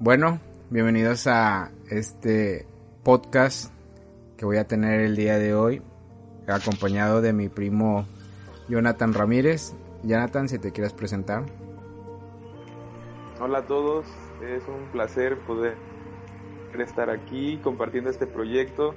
Bueno, 0.00 0.40
bienvenidos 0.70 1.28
a 1.28 1.70
este 1.88 2.66
podcast 3.04 3.72
que 4.36 4.44
voy 4.44 4.56
a 4.56 4.66
tener 4.66 5.00
el 5.00 5.14
día 5.14 5.38
de 5.38 5.54
hoy, 5.54 5.82
acompañado 6.48 7.22
de 7.22 7.32
mi 7.32 7.48
primo 7.48 8.04
Jonathan 8.68 9.14
Ramírez. 9.14 9.72
Jonathan, 10.02 10.48
si 10.48 10.58
te 10.58 10.72
quieres 10.72 10.92
presentar. 10.92 11.44
Hola 13.40 13.58
a 13.58 13.66
todos, 13.66 14.04
es 14.42 14.64
un 14.66 14.90
placer 14.90 15.38
poder 15.46 15.76
estar 16.76 17.08
aquí 17.08 17.60
compartiendo 17.62 18.10
este 18.10 18.26
proyecto 18.26 18.96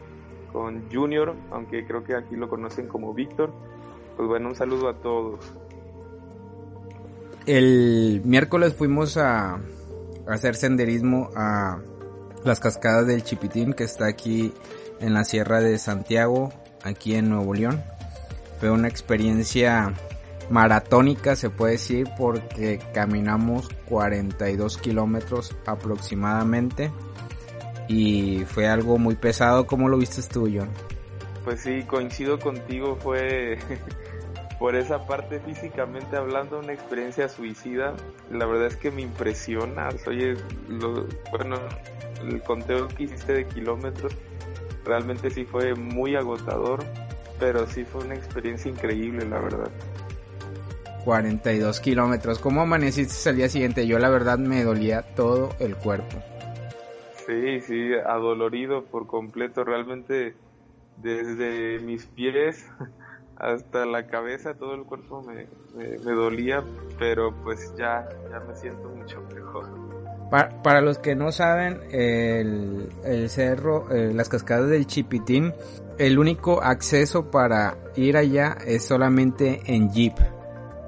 con 0.52 0.92
Junior, 0.92 1.36
aunque 1.52 1.86
creo 1.86 2.04
que 2.04 2.16
aquí 2.16 2.36
lo 2.36 2.50
conocen 2.50 2.88
como 2.88 3.14
Víctor. 3.14 3.54
Pues 4.16 4.28
bueno, 4.28 4.50
un 4.50 4.56
saludo 4.56 4.90
a 4.90 4.96
todos. 4.96 5.54
El 7.46 8.24
miércoles 8.26 8.74
fuimos 8.74 9.16
a 9.16 9.60
hacer 10.30 10.56
senderismo 10.56 11.30
a 11.36 11.80
las 12.44 12.60
cascadas 12.60 13.08
del 13.08 13.24
Chipitín 13.24 13.74
que 13.74 13.84
está 13.84 14.08
aquí 14.08 14.54
en 15.00 15.14
la 15.14 15.24
Sierra 15.24 15.62
de 15.62 15.78
Santiago, 15.78 16.52
aquí 16.84 17.16
en 17.16 17.30
Nuevo 17.30 17.54
León. 17.54 17.84
Fue 18.60 18.72
una 18.72 18.88
experiencia 18.88 19.94
maratónica 20.50 21.36
se 21.36 21.50
puede 21.50 21.74
decir 21.74 22.08
porque 22.18 22.80
caminamos 22.94 23.68
42 23.86 24.78
kilómetros 24.78 25.56
aproximadamente 25.66 26.92
y 27.88 28.44
fue 28.46 28.68
algo 28.68 28.98
muy 28.98 29.16
pesado. 29.16 29.68
¿Cómo 29.68 29.90
lo 29.90 29.98
viste 29.98 30.22
tú, 30.24 30.50
John? 30.54 30.70
Pues 31.44 31.62
sí, 31.62 31.84
coincido 31.84 32.40
contigo, 32.40 32.98
fue 32.98 33.58
por 34.60 34.76
esa 34.76 35.06
parte 35.06 35.40
físicamente 35.40 36.16
hablando 36.16 36.60
una 36.60 36.74
experiencia 36.74 37.30
suicida. 37.30 37.96
La 38.32 38.46
verdad 38.46 38.68
es 38.68 38.76
que 38.76 38.92
me 38.92 39.02
impresiona. 39.02 39.90
Oye, 40.08 40.36
bueno, 41.32 41.58
el 42.24 42.42
conteo 42.42 42.88
que 42.88 43.04
hiciste 43.04 43.34
de 43.34 43.48
kilómetros 43.48 44.14
realmente 44.84 45.30
sí 45.30 45.46
fue 45.46 45.76
muy 45.76 46.16
agotador, 46.16 46.84
pero 47.40 47.68
sí 47.68 47.86
fue 47.86 48.04
una 48.04 48.16
experiencia 48.16 48.72
increíble, 48.72 49.26
la 49.28 49.40
verdad. 49.40 49.72
42 51.06 51.80
kilómetros. 51.80 52.40
¿Cómo 52.40 52.62
amaneciste 52.62 53.30
el 53.30 53.38
día 53.38 53.50
siguiente? 53.50 53.88
Yo 53.88 54.00
la 54.00 54.10
verdad 54.10 54.40
me 54.40 54.64
dolía 54.64 55.04
todo 55.16 55.56
el 55.60 55.76
cuerpo. 55.76 56.22
Sí, 57.26 57.62
sí, 57.62 57.94
adolorido 58.06 58.86
por 58.86 59.08
completo. 59.08 59.64
Realmente 59.64 60.36
desde 60.98 61.80
mis 61.80 62.06
pies 62.08 62.66
hasta 63.40 63.86
la 63.86 64.08
cabeza, 64.08 64.56
todo 64.56 64.74
el 64.74 64.84
cuerpo 64.84 65.22
me, 65.22 65.48
me, 65.76 66.12
dolía, 66.12 66.64
pero 66.98 67.34
pues 67.44 67.74
ya, 67.78 68.08
ya 68.32 68.40
me 68.40 68.56
siento 68.56 68.90
mucho 68.90 69.22
mejor. 69.34 69.68
Para, 70.30 70.62
para 70.62 70.82
los 70.82 70.98
que 70.98 71.16
no 71.16 71.32
saben, 71.32 71.80
el, 71.92 72.90
el 73.06 73.30
cerro, 73.30 73.90
eh, 73.92 74.12
las 74.14 74.28
cascadas 74.30 74.70
del 74.70 74.88
Chipitín, 74.88 75.54
el 75.98 76.20
único 76.20 76.62
acceso 76.62 77.32
para 77.32 77.78
ir 77.96 78.18
allá 78.18 78.58
es 78.66 78.86
solamente 78.86 79.62
en 79.66 79.92
jeep 79.92 80.16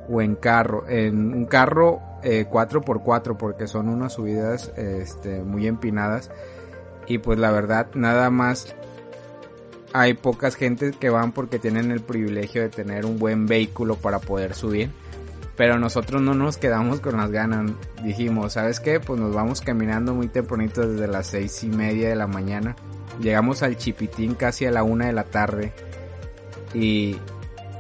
o 0.10 0.22
en 0.22 0.36
carro. 0.36 0.88
En 0.88 1.34
un 1.34 1.46
carro 1.46 2.02
eh, 2.24 2.46
4x4 2.50 3.38
porque 3.38 3.68
son 3.68 3.90
unas 3.90 4.14
subidas 4.14 4.72
este, 4.76 5.44
muy 5.44 5.68
empinadas. 5.68 6.32
Y 7.08 7.20
pues 7.20 7.40
la 7.40 7.52
verdad, 7.52 7.88
nada 7.96 8.30
más 8.30 8.76
hay 9.94 10.14
pocas 10.14 10.56
gentes 10.56 10.96
que 10.96 11.10
van 11.10 11.32
porque 11.32 11.60
tienen 11.60 11.92
el 11.92 12.02
privilegio 12.02 12.62
de 12.62 12.70
tener 12.70 13.06
un 13.06 13.18
buen 13.18 13.46
vehículo 13.46 13.96
para 13.96 14.20
poder 14.20 14.54
subir. 14.54 14.92
Pero 15.56 15.78
nosotros 15.78 16.22
no 16.22 16.34
nos 16.34 16.58
quedamos 16.58 17.02
con 17.02 17.18
las 17.18 17.32
ganas. 17.32 17.72
Dijimos, 18.04 18.54
¿sabes 18.54 18.80
qué? 18.80 19.00
Pues 19.00 19.20
nos 19.20 19.34
vamos 19.34 19.62
caminando 19.62 20.14
muy 20.14 20.30
tempranito 20.30 20.88
desde 20.88 21.08
las 21.08 21.28
seis 21.28 21.64
y 21.64 21.70
media 21.70 22.10
de 22.10 22.16
la 22.16 22.28
mañana. 22.28 22.76
Llegamos 23.20 23.62
al 23.62 23.76
Chipitín 23.76 24.36
casi 24.36 24.66
a 24.66 24.72
la 24.72 24.84
una 24.84 25.08
de 25.08 25.14
la 25.14 25.26
tarde. 25.26 25.74
Y 26.74 27.18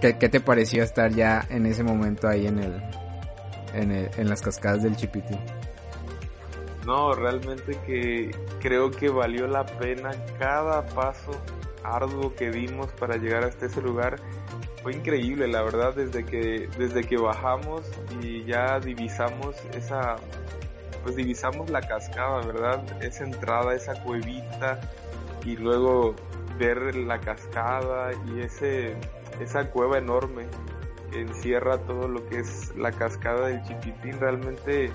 ¿qué, 0.01 0.13
te 0.13 0.41
pareció 0.41 0.83
estar 0.83 1.11
ya 1.11 1.45
en 1.49 1.65
ese 1.65 1.83
momento 1.83 2.27
ahí 2.27 2.47
en 2.47 2.59
el, 2.59 2.81
en, 3.73 4.09
en 4.17 4.29
las 4.29 4.41
cascadas 4.41 4.83
del 4.83 4.97
Chipitín? 4.97 5.39
No, 6.85 7.13
realmente 7.13 7.77
que 7.85 8.31
creo 8.59 8.91
que 8.91 9.09
valió 9.09 9.47
la 9.47 9.65
pena 9.65 10.11
cada 10.37 10.85
paso 10.87 11.31
arduo 11.83 12.35
que 12.35 12.51
dimos 12.51 12.91
para 12.93 13.17
llegar 13.17 13.43
hasta 13.43 13.65
ese 13.65 13.81
lugar 13.81 14.17
fue 14.81 14.93
increíble, 14.93 15.47
la 15.47 15.61
verdad, 15.61 15.93
desde 15.93 16.25
que, 16.25 16.69
desde 16.77 17.03
que 17.03 17.17
bajamos 17.17 17.83
y 18.21 18.43
ya 18.45 18.79
divisamos 18.79 19.55
esa, 19.73 20.15
pues 21.03 21.15
divisamos 21.15 21.69
la 21.69 21.81
cascada, 21.81 22.41
¿verdad? 22.45 22.83
Esa 23.01 23.25
entrada, 23.25 23.75
esa 23.75 24.01
cuevita 24.03 24.79
y 25.43 25.57
luego 25.57 26.15
ver 26.57 26.95
la 26.95 27.19
cascada 27.19 28.11
y 28.27 28.41
ese, 28.41 28.95
esa 29.39 29.69
cueva 29.69 29.97
enorme 29.97 30.47
que 31.11 31.21
encierra 31.21 31.79
todo 31.79 32.07
lo 32.07 32.25
que 32.27 32.39
es 32.39 32.75
la 32.75 32.91
cascada 32.91 33.47
del 33.47 33.63
Chiquitín, 33.63 34.19
realmente 34.19 34.91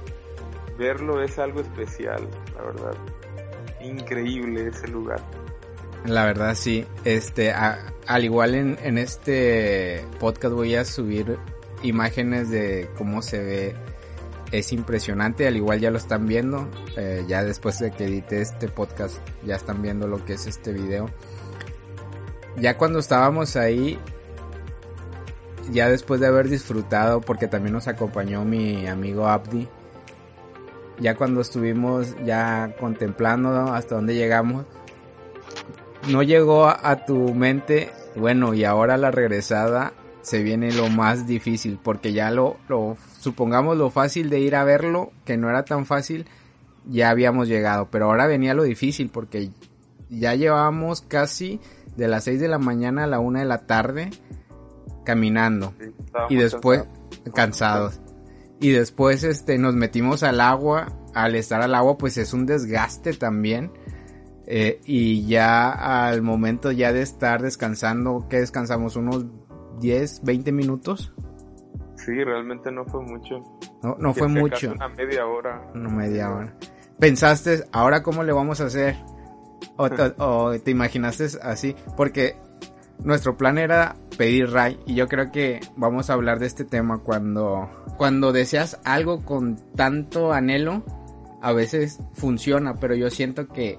verlo 0.78 1.22
es 1.22 1.38
algo 1.38 1.60
especial, 1.60 2.28
la 2.56 2.62
verdad. 2.62 2.94
Increíble 3.80 4.68
ese 4.68 4.88
lugar. 4.88 5.20
La 6.04 6.26
verdad 6.26 6.54
sí, 6.54 6.84
este, 7.04 7.52
al 7.52 8.24
igual 8.24 8.54
en, 8.54 8.78
en, 8.82 8.98
este 8.98 10.04
podcast 10.20 10.54
voy 10.54 10.74
a 10.74 10.84
subir 10.84 11.38
imágenes 11.82 12.50
de 12.50 12.90
cómo 12.98 13.22
se 13.22 13.42
ve, 13.42 13.74
es 14.52 14.72
impresionante, 14.72 15.46
al 15.46 15.56
igual 15.56 15.80
ya 15.80 15.90
lo 15.90 15.96
están 15.96 16.26
viendo, 16.26 16.68
eh, 16.96 17.24
ya 17.26 17.42
después 17.42 17.78
de 17.78 17.90
que 17.90 18.04
edite 18.04 18.42
este 18.42 18.68
podcast 18.68 19.16
ya 19.44 19.56
están 19.56 19.80
viendo 19.80 20.06
lo 20.06 20.22
que 20.24 20.34
es 20.34 20.46
este 20.46 20.72
video. 20.72 21.08
Ya 22.58 22.76
cuando 22.76 22.98
estábamos 22.98 23.56
ahí, 23.56 23.98
ya 25.72 25.88
después 25.88 26.20
de 26.20 26.26
haber 26.26 26.50
disfrutado, 26.50 27.22
porque 27.22 27.48
también 27.48 27.72
nos 27.72 27.88
acompañó 27.88 28.44
mi 28.44 28.86
amigo 28.86 29.26
Abdi, 29.26 29.68
ya 31.00 31.16
cuando 31.16 31.40
estuvimos 31.40 32.14
ya 32.24 32.76
contemplando 32.78 33.72
hasta 33.72 33.94
dónde 33.96 34.14
llegamos, 34.14 34.66
no 36.08 36.22
llegó 36.22 36.66
a, 36.66 37.04
tu 37.04 37.34
mente, 37.34 37.90
bueno, 38.16 38.54
y 38.54 38.64
ahora 38.64 38.96
la 38.96 39.10
regresada 39.10 39.92
se 40.22 40.42
viene 40.42 40.72
lo 40.72 40.88
más 40.88 41.26
difícil, 41.26 41.78
porque 41.82 42.12
ya 42.12 42.30
lo, 42.30 42.56
lo, 42.68 42.96
supongamos 43.20 43.76
lo 43.76 43.90
fácil 43.90 44.30
de 44.30 44.40
ir 44.40 44.56
a 44.56 44.64
verlo, 44.64 45.12
que 45.24 45.36
no 45.36 45.48
era 45.48 45.64
tan 45.64 45.86
fácil, 45.86 46.26
ya 46.86 47.10
habíamos 47.10 47.48
llegado, 47.48 47.88
pero 47.90 48.06
ahora 48.06 48.26
venía 48.26 48.54
lo 48.54 48.62
difícil, 48.62 49.10
porque 49.10 49.50
ya 50.08 50.34
llevábamos 50.34 51.02
casi 51.02 51.60
de 51.96 52.08
las 52.08 52.24
6 52.24 52.40
de 52.40 52.48
la 52.48 52.58
mañana 52.58 53.04
a 53.04 53.06
la 53.06 53.20
1 53.20 53.40
de 53.40 53.44
la 53.44 53.66
tarde 53.66 54.10
caminando, 55.04 55.74
y 56.28 56.36
después 56.36 56.84
cansados. 57.34 58.00
Y 58.60 58.70
después 58.70 59.24
este 59.24 59.58
nos 59.58 59.74
metimos 59.74 60.22
al 60.22 60.40
agua, 60.40 60.92
al 61.12 61.34
estar 61.34 61.60
al 61.60 61.74
agua 61.74 61.98
pues 61.98 62.16
es 62.16 62.32
un 62.32 62.46
desgaste 62.46 63.12
también 63.12 63.70
eh, 64.46 64.80
y 64.84 65.26
ya 65.26 66.06
al 66.06 66.22
momento 66.22 66.70
ya 66.70 66.92
de 66.92 67.02
estar 67.02 67.42
descansando, 67.42 68.26
¿qué 68.28 68.40
descansamos? 68.40 68.96
¿Unos 68.96 69.26
10, 69.80 70.22
20 70.24 70.52
minutos? 70.52 71.12
Sí, 71.96 72.12
realmente 72.22 72.70
no 72.70 72.84
fue 72.84 73.02
mucho. 73.02 73.42
No, 73.82 73.96
no 73.98 74.12
fue 74.12 74.28
mucho. 74.28 74.72
Una 74.72 74.88
media 74.88 75.26
hora. 75.26 75.70
Una 75.74 75.88
media 75.88 76.30
hora. 76.30 76.54
¿Pensaste, 76.98 77.64
ahora 77.72 78.02
cómo 78.02 78.22
le 78.22 78.32
vamos 78.32 78.60
a 78.60 78.66
hacer? 78.66 78.96
O, 79.76 79.88
o 80.18 80.58
te 80.60 80.70
imaginaste 80.70 81.26
así? 81.42 81.74
Porque 81.96 82.36
nuestro 83.02 83.36
plan 83.36 83.58
era 83.58 83.96
pedir 84.16 84.50
Ray 84.50 84.78
y 84.86 84.94
yo 84.94 85.08
creo 85.08 85.32
que 85.32 85.60
vamos 85.76 86.10
a 86.10 86.14
hablar 86.14 86.38
de 86.38 86.46
este 86.46 86.64
tema 86.64 86.98
cuando, 86.98 87.68
cuando 87.96 88.32
deseas 88.32 88.80
algo 88.84 89.24
con 89.24 89.56
tanto 89.74 90.32
anhelo, 90.32 90.82
a 91.42 91.52
veces 91.52 92.00
funciona, 92.14 92.76
pero 92.76 92.94
yo 92.94 93.10
siento 93.10 93.48
que 93.48 93.78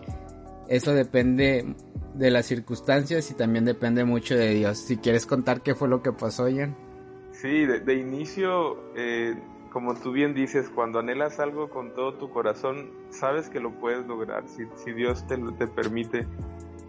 eso 0.68 0.94
depende 0.94 1.76
de 2.14 2.32
las 2.32 2.46
circunstancias 2.46 3.30
y 3.32 3.34
también 3.34 3.66
depende 3.66 4.04
mucho 4.06 4.36
de 4.36 4.50
Dios. 4.50 4.78
Si 4.78 4.98
quieres 4.98 5.26
contar 5.26 5.62
qué 5.62 5.76
fue 5.76 5.88
lo 5.88 6.02
que 6.02 6.12
pasó, 6.12 6.48
Ian. 6.48 6.76
Sí, 7.32 7.66
de, 7.66 7.94
inicio, 7.94 8.78
eh, 8.96 9.36
como 9.72 9.94
tú 9.96 10.12
bien 10.12 10.34
dices, 10.34 10.70
cuando 10.70 11.00
anhelas 11.00 11.40
algo 11.40 11.70
con 11.70 11.94
todo 11.94 12.14
tu 12.14 12.30
corazón, 12.30 12.92
sabes 13.10 13.50
que 13.50 13.60
lo 13.60 13.72
puedes 13.72 14.08
lograr 14.08 14.48
si, 14.48 14.64
si 14.84 14.94
Dios 14.94 15.28
te, 15.28 15.38
te 15.38 15.68
permite. 15.68 16.26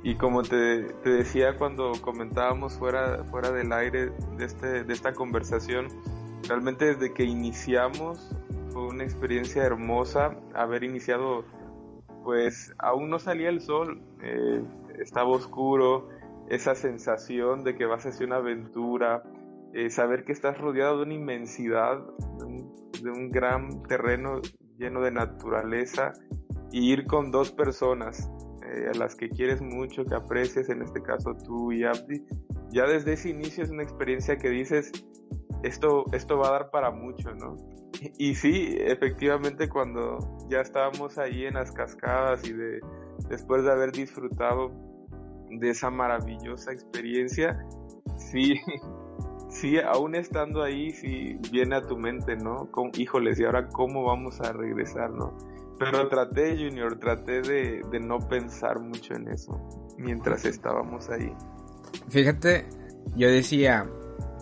Y 0.05 0.15
como 0.15 0.43
te, 0.43 0.85
te, 1.03 1.11
decía 1.11 1.57
cuando 1.57 1.93
comentábamos 2.01 2.75
fuera, 2.75 3.25
fuera 3.25 3.51
del 3.51 3.73
aire 3.73 4.13
de, 4.39 4.45
este, 4.45 4.85
de 4.85 4.93
esta 4.93 5.13
conversación, 5.13 5.89
realmente 6.49 6.95
desde 6.95 7.13
que 7.13 7.25
iniciamos 7.25 8.31
fue 8.71 8.87
una 8.87 9.03
experiencia 9.03 9.65
hermosa 9.65 10.37
haber 10.55 10.85
iniciado 10.85 11.45
pues 12.27 12.75
aún 12.81 13.09
no 13.09 13.21
salía 13.21 13.51
el 13.51 13.61
sol, 13.61 14.03
eh, 14.21 14.61
estaba 14.99 15.29
oscuro, 15.29 16.09
esa 16.49 16.75
sensación 16.75 17.63
de 17.63 17.77
que 17.77 17.87
vas 17.87 18.05
a 18.05 18.09
hacer 18.09 18.27
una 18.27 18.39
aventura, 18.39 19.23
eh, 19.73 19.91
saber 19.91 20.25
que 20.25 20.33
estás 20.33 20.59
rodeado 20.59 20.97
de 20.97 21.03
una 21.05 21.15
inmensidad, 21.15 22.05
de 23.01 23.11
un, 23.13 23.31
gran 23.31 23.81
terreno 23.85 24.41
lleno 24.77 25.03
de 25.03 25.13
naturaleza 25.13 26.15
y 26.73 26.93
ir 26.93 27.07
con 27.07 27.31
dos 27.31 27.53
personas 27.53 28.29
eh, 28.67 28.91
a 28.93 28.99
las 28.99 29.15
que 29.15 29.29
quieres 29.29 29.63
mucho, 29.63 30.05
que 30.05 30.17
aprecias, 30.17 30.69
en 30.69 30.83
este 30.83 31.03
caso 31.03 31.37
tú 31.45 31.71
y 31.71 31.85
Abdi, 31.85 32.25
ya 32.73 32.87
desde 32.89 33.13
ese 33.13 33.29
inicio 33.29 33.63
es 33.63 33.71
una 33.71 33.85
experiencia 33.85 34.37
que 34.37 34.51
dices, 34.51 34.91
esto, 35.63 36.05
esto 36.13 36.39
va 36.39 36.49
a 36.49 36.53
dar 36.53 36.71
para 36.71 36.91
mucho, 36.91 37.35
¿no? 37.35 37.57
Y, 38.19 38.35
sí, 38.35 38.77
efectivamente 38.79 39.69
cuando 39.69 40.19
ya 40.51 40.61
estábamos 40.61 41.19
ahí 41.19 41.47
en 41.47 41.55
las 41.55 41.73
cascadas 41.73 42.47
y 42.47 42.53
de, 42.53 42.81
después 43.29 43.65
de 43.65 43.73
haber 43.73 43.93
disfrutado 43.93 44.71
de 45.51 45.71
esa 45.71 45.91
maravillosa 45.91 46.73
experiencia, 46.73 47.59
sí, 48.17 48.55
sí, 49.49 49.79
aún 49.79 50.15
estando 50.15 50.63
ahí, 50.63 50.91
sí 50.91 51.39
viene 51.51 51.77
a 51.77 51.83
tu 51.83 51.97
mente, 51.97 52.37
¿no? 52.37 52.71
Como, 52.71 52.91
híjoles, 52.97 53.41
¿y 53.41 53.45
ahora 53.45 53.69
cómo 53.69 54.05
vamos 54.05 54.41
a 54.41 54.53
regresar, 54.53 55.11
no? 55.11 55.37
Pero 55.79 56.09
traté, 56.09 56.57
Junior, 56.57 56.99
traté 56.99 57.43
de, 57.43 57.83
de 57.91 58.01
no 58.01 58.19
pensar 58.19 58.81
mucho 58.81 59.15
en 59.15 59.29
eso 59.29 59.61
mientras 59.99 60.45
estábamos 60.47 61.11
ahí. 61.11 61.33
Fíjate, 62.09 62.67
yo 63.15 63.29
decía, 63.29 63.87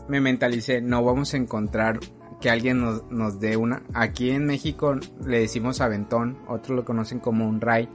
me 0.09 0.21
mentalicé, 0.21 0.81
no 0.81 1.03
vamos 1.03 1.35
a 1.35 1.37
encontrar 1.37 2.01
que 2.41 2.51
alguien 2.51 2.81
nos, 2.81 3.11
nos 3.11 3.41
dé 3.41 3.57
una. 3.57 3.83
Aquí 3.95 4.31
en 4.31 4.47
México 4.47 4.97
le 5.25 5.41
decimos 5.41 5.81
aventón, 5.81 6.39
otros 6.47 6.77
lo 6.77 6.85
conocen 6.85 7.21
como 7.21 7.49
un 7.49 7.61
ride. 7.61 7.89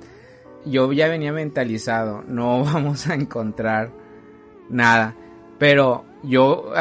Yo 0.66 0.92
ya 0.92 1.08
venía 1.08 1.32
mentalizado, 1.32 2.24
no 2.28 2.64
vamos 2.64 3.08
a 3.08 3.16
encontrar 3.16 3.92
nada. 4.70 5.16
Pero 5.58 6.06
yo, 6.24 6.72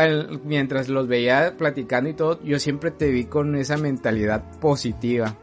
mientras 0.44 0.88
los 0.88 1.08
veía 1.08 1.56
platicando 1.56 2.10
y 2.10 2.14
todo, 2.14 2.42
yo 2.42 2.58
siempre 2.58 2.90
te 2.90 3.10
vi 3.10 3.24
con 3.24 3.56
esa 3.56 3.76
mentalidad 3.76 4.58
positiva 4.60 5.36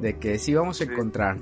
de 0.00 0.18
que 0.18 0.38
sí 0.38 0.54
vamos 0.54 0.80
a 0.80 0.84
encontrar. 0.84 1.38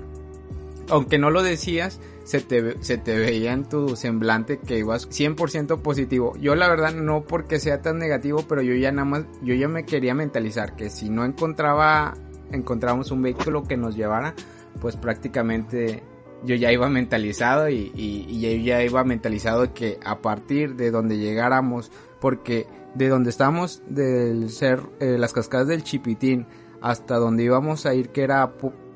Aunque 0.91 1.19
no 1.19 1.31
lo 1.31 1.43
decías, 1.43 2.01
se 2.31 2.41
te, 2.41 2.81
se 2.81 2.97
te 2.97 3.19
veía 3.19 3.53
en 3.53 3.65
tu 3.65 3.97
semblante 3.97 4.61
que 4.61 4.79
ibas 4.79 5.11
100% 5.11 5.83
positivo. 5.83 6.37
Yo 6.37 6.55
la 6.55 6.69
verdad 6.69 6.95
no 6.95 7.25
porque 7.25 7.59
sea 7.59 7.83
tan 7.83 7.99
negativo, 7.99 8.45
pero 8.49 8.63
yo 8.63 8.73
ya 8.77 8.93
nada 8.93 9.05
más, 9.05 9.25
yo 9.43 9.53
ya 9.55 9.67
me 9.67 9.85
quería 9.85 10.15
mentalizar 10.15 10.77
que 10.77 10.91
si 10.91 11.11
no 11.11 11.25
encontraba, 11.25 12.15
encontrábamos 12.53 13.11
un 13.11 13.23
vehículo 13.23 13.65
que 13.65 13.77
nos 13.77 13.97
llevara, 13.97 14.37
pues 14.81 14.95
prácticamente 14.95 16.05
yo 16.45 16.55
ya 16.55 16.71
iba 16.71 16.89
mentalizado 16.89 17.69
y, 17.69 17.91
y, 17.97 18.63
ya 18.63 18.81
iba 18.85 19.03
mentalizado 19.03 19.75
que 19.75 19.99
a 20.05 20.21
partir 20.21 20.77
de 20.77 20.93
donde 20.93 21.19
llegáramos, 21.19 21.91
porque 22.21 22.69
de 22.95 23.09
donde 23.09 23.31
estamos, 23.31 23.83
del 23.89 24.51
ser 24.51 24.83
eh, 25.01 25.17
las 25.19 25.33
cascadas 25.33 25.67
del 25.67 25.83
Chipitín 25.83 26.47
hasta 26.81 27.17
donde 27.17 27.43
íbamos 27.43 27.87
a 27.87 27.95
ir, 27.95 28.11
que 28.11 28.23
era, 28.23 28.53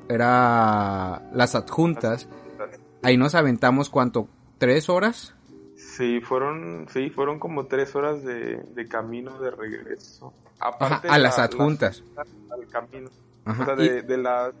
era 0.07 1.29
las 1.33 1.53
adjuntas, 1.53 2.29
ahí 3.05 3.17
nos 3.17 3.35
aventamos 3.35 3.89
cuánto, 3.89 4.27
tres 4.57 4.89
horas. 4.89 5.35
Sí, 5.75 6.21
fueron, 6.21 6.87
sí, 6.91 7.09
fueron 7.09 7.39
como 7.39 7.67
tres 7.67 7.95
horas 7.95 8.23
de, 8.23 8.57
de 8.57 8.87
camino 8.87 9.39
de 9.39 9.51
regreso. 9.51 10.33
Aparte 10.59 11.07
a 11.07 11.17
las 11.19 11.37
adjuntas. 11.37 12.03
al 12.17 12.67
camino 12.67 13.09
o 13.47 13.53
sea, 13.53 13.75
de, 13.75 14.01
de, 14.01 14.17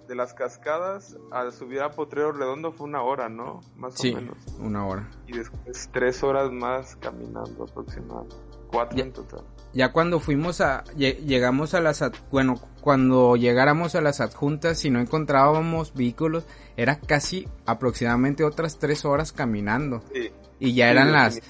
de, 0.07 0.15
las 0.15 0.33
cascadas 0.35 1.17
a 1.31 1.49
subir 1.49 1.81
a 1.81 1.91
Potrero 1.91 2.31
Redondo 2.31 2.71
fue 2.71 2.85
una 2.85 3.01
hora, 3.01 3.29
¿no? 3.29 3.61
Más 3.75 3.95
sí, 3.95 4.11
o 4.11 4.17
menos. 4.17 4.37
una 4.59 4.85
hora. 4.85 5.09
Y 5.25 5.31
después 5.37 5.89
tres 5.91 6.21
horas 6.21 6.51
más 6.51 6.95
caminando 6.97 7.63
aproximadamente. 7.63 8.35
Cuatro 8.67 8.99
en 8.99 9.11
total. 9.11 9.43
Ya 9.75 9.91
cuando 9.91 10.21
fuimos 10.21 10.61
a... 10.61 10.85
Llegamos 10.95 11.73
a 11.73 11.81
las... 11.81 12.01
Bueno, 12.31 12.55
cuando 12.79 13.35
llegáramos 13.35 13.93
a 13.95 14.01
las 14.01 14.21
adjuntas, 14.21 14.79
si 14.79 14.89
no 14.89 15.01
encontrábamos 15.01 15.93
vehículos, 15.93 16.45
era 16.77 16.97
casi 17.01 17.45
aproximadamente 17.65 18.45
otras 18.45 18.79
tres 18.79 19.03
horas 19.03 19.33
caminando. 19.33 20.01
Sí. 20.13 20.31
Y 20.59 20.73
ya 20.73 20.89
eran 20.89 21.11
las... 21.11 21.41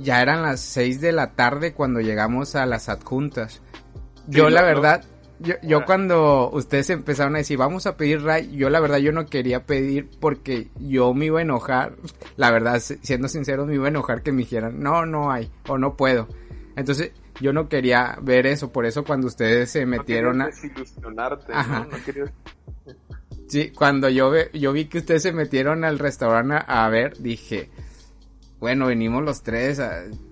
Ya 0.00 0.22
eran 0.22 0.42
las 0.42 0.60
seis 0.60 1.00
de 1.00 1.10
la 1.10 1.32
tarde 1.32 1.72
cuando 1.74 2.00
llegamos 2.00 2.54
a 2.54 2.64
las 2.64 2.88
adjuntas. 2.88 3.60
Yo 4.28 4.48
la 4.50 4.62
verdad... 4.62 5.04
Yo, 5.40 5.54
yo 5.64 5.78
ah. 5.78 5.84
cuando 5.84 6.50
ustedes 6.52 6.90
empezaron 6.90 7.34
a 7.34 7.38
decir, 7.38 7.58
vamos 7.58 7.86
a 7.86 7.96
pedir 7.96 8.22
Ray, 8.22 8.52
yo 8.56 8.70
la 8.70 8.78
verdad 8.78 8.98
yo 8.98 9.10
no 9.10 9.26
quería 9.26 9.66
pedir 9.66 10.08
porque 10.20 10.70
yo 10.78 11.12
me 11.12 11.26
iba 11.26 11.40
a 11.40 11.42
enojar. 11.42 11.96
La 12.36 12.52
verdad, 12.52 12.78
siendo 12.78 13.26
sincero, 13.26 13.66
me 13.66 13.74
iba 13.74 13.86
a 13.86 13.88
enojar 13.88 14.22
que 14.22 14.30
me 14.30 14.38
dijeran, 14.42 14.78
no, 14.78 15.06
no 15.06 15.32
hay, 15.32 15.50
o 15.66 15.76
no 15.76 15.96
puedo. 15.96 16.28
Entonces, 16.76 17.12
yo 17.40 17.52
no 17.52 17.68
quería 17.68 18.16
ver 18.22 18.46
eso, 18.46 18.72
por 18.72 18.86
eso 18.86 19.04
cuando 19.04 19.26
ustedes 19.26 19.70
se 19.70 19.86
metieron 19.86 20.42
a... 20.42 20.46
Desilusionarte, 20.46 21.52
¿no? 21.52 21.88
Sí, 23.46 23.70
cuando 23.70 24.08
yo, 24.08 24.32
yo 24.52 24.72
vi 24.72 24.86
que 24.86 24.98
ustedes 24.98 25.22
se 25.22 25.32
metieron 25.32 25.84
al 25.84 25.98
restaurante 25.98 26.64
a 26.66 26.88
ver, 26.88 27.18
dije, 27.18 27.70
bueno, 28.58 28.86
venimos 28.86 29.22
los 29.22 29.42
tres, 29.42 29.80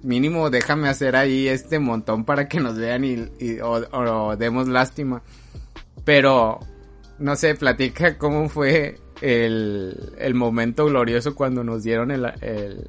mínimo 0.03 0.49
déjame 0.49 0.89
hacer 0.89 1.17
ahí 1.17 1.49
este 1.49 1.79
montón 1.79 2.25
para 2.25 2.49
que 2.49 2.61
nos 2.61 2.79
vean 2.79 3.05
y, 3.05 3.61
o, 3.63 4.37
demos 4.37 4.69
lástima. 4.69 5.23
Pero, 6.05 6.61
no 7.19 7.37
sé, 7.37 7.55
platica 7.55 8.17
cómo 8.17 8.49
fue 8.49 8.99
el, 9.21 10.15
el 10.19 10.35
momento 10.35 10.87
glorioso 10.87 11.35
cuando 11.35 11.63
nos 11.63 11.83
dieron 11.83 12.11
el, 12.11 12.33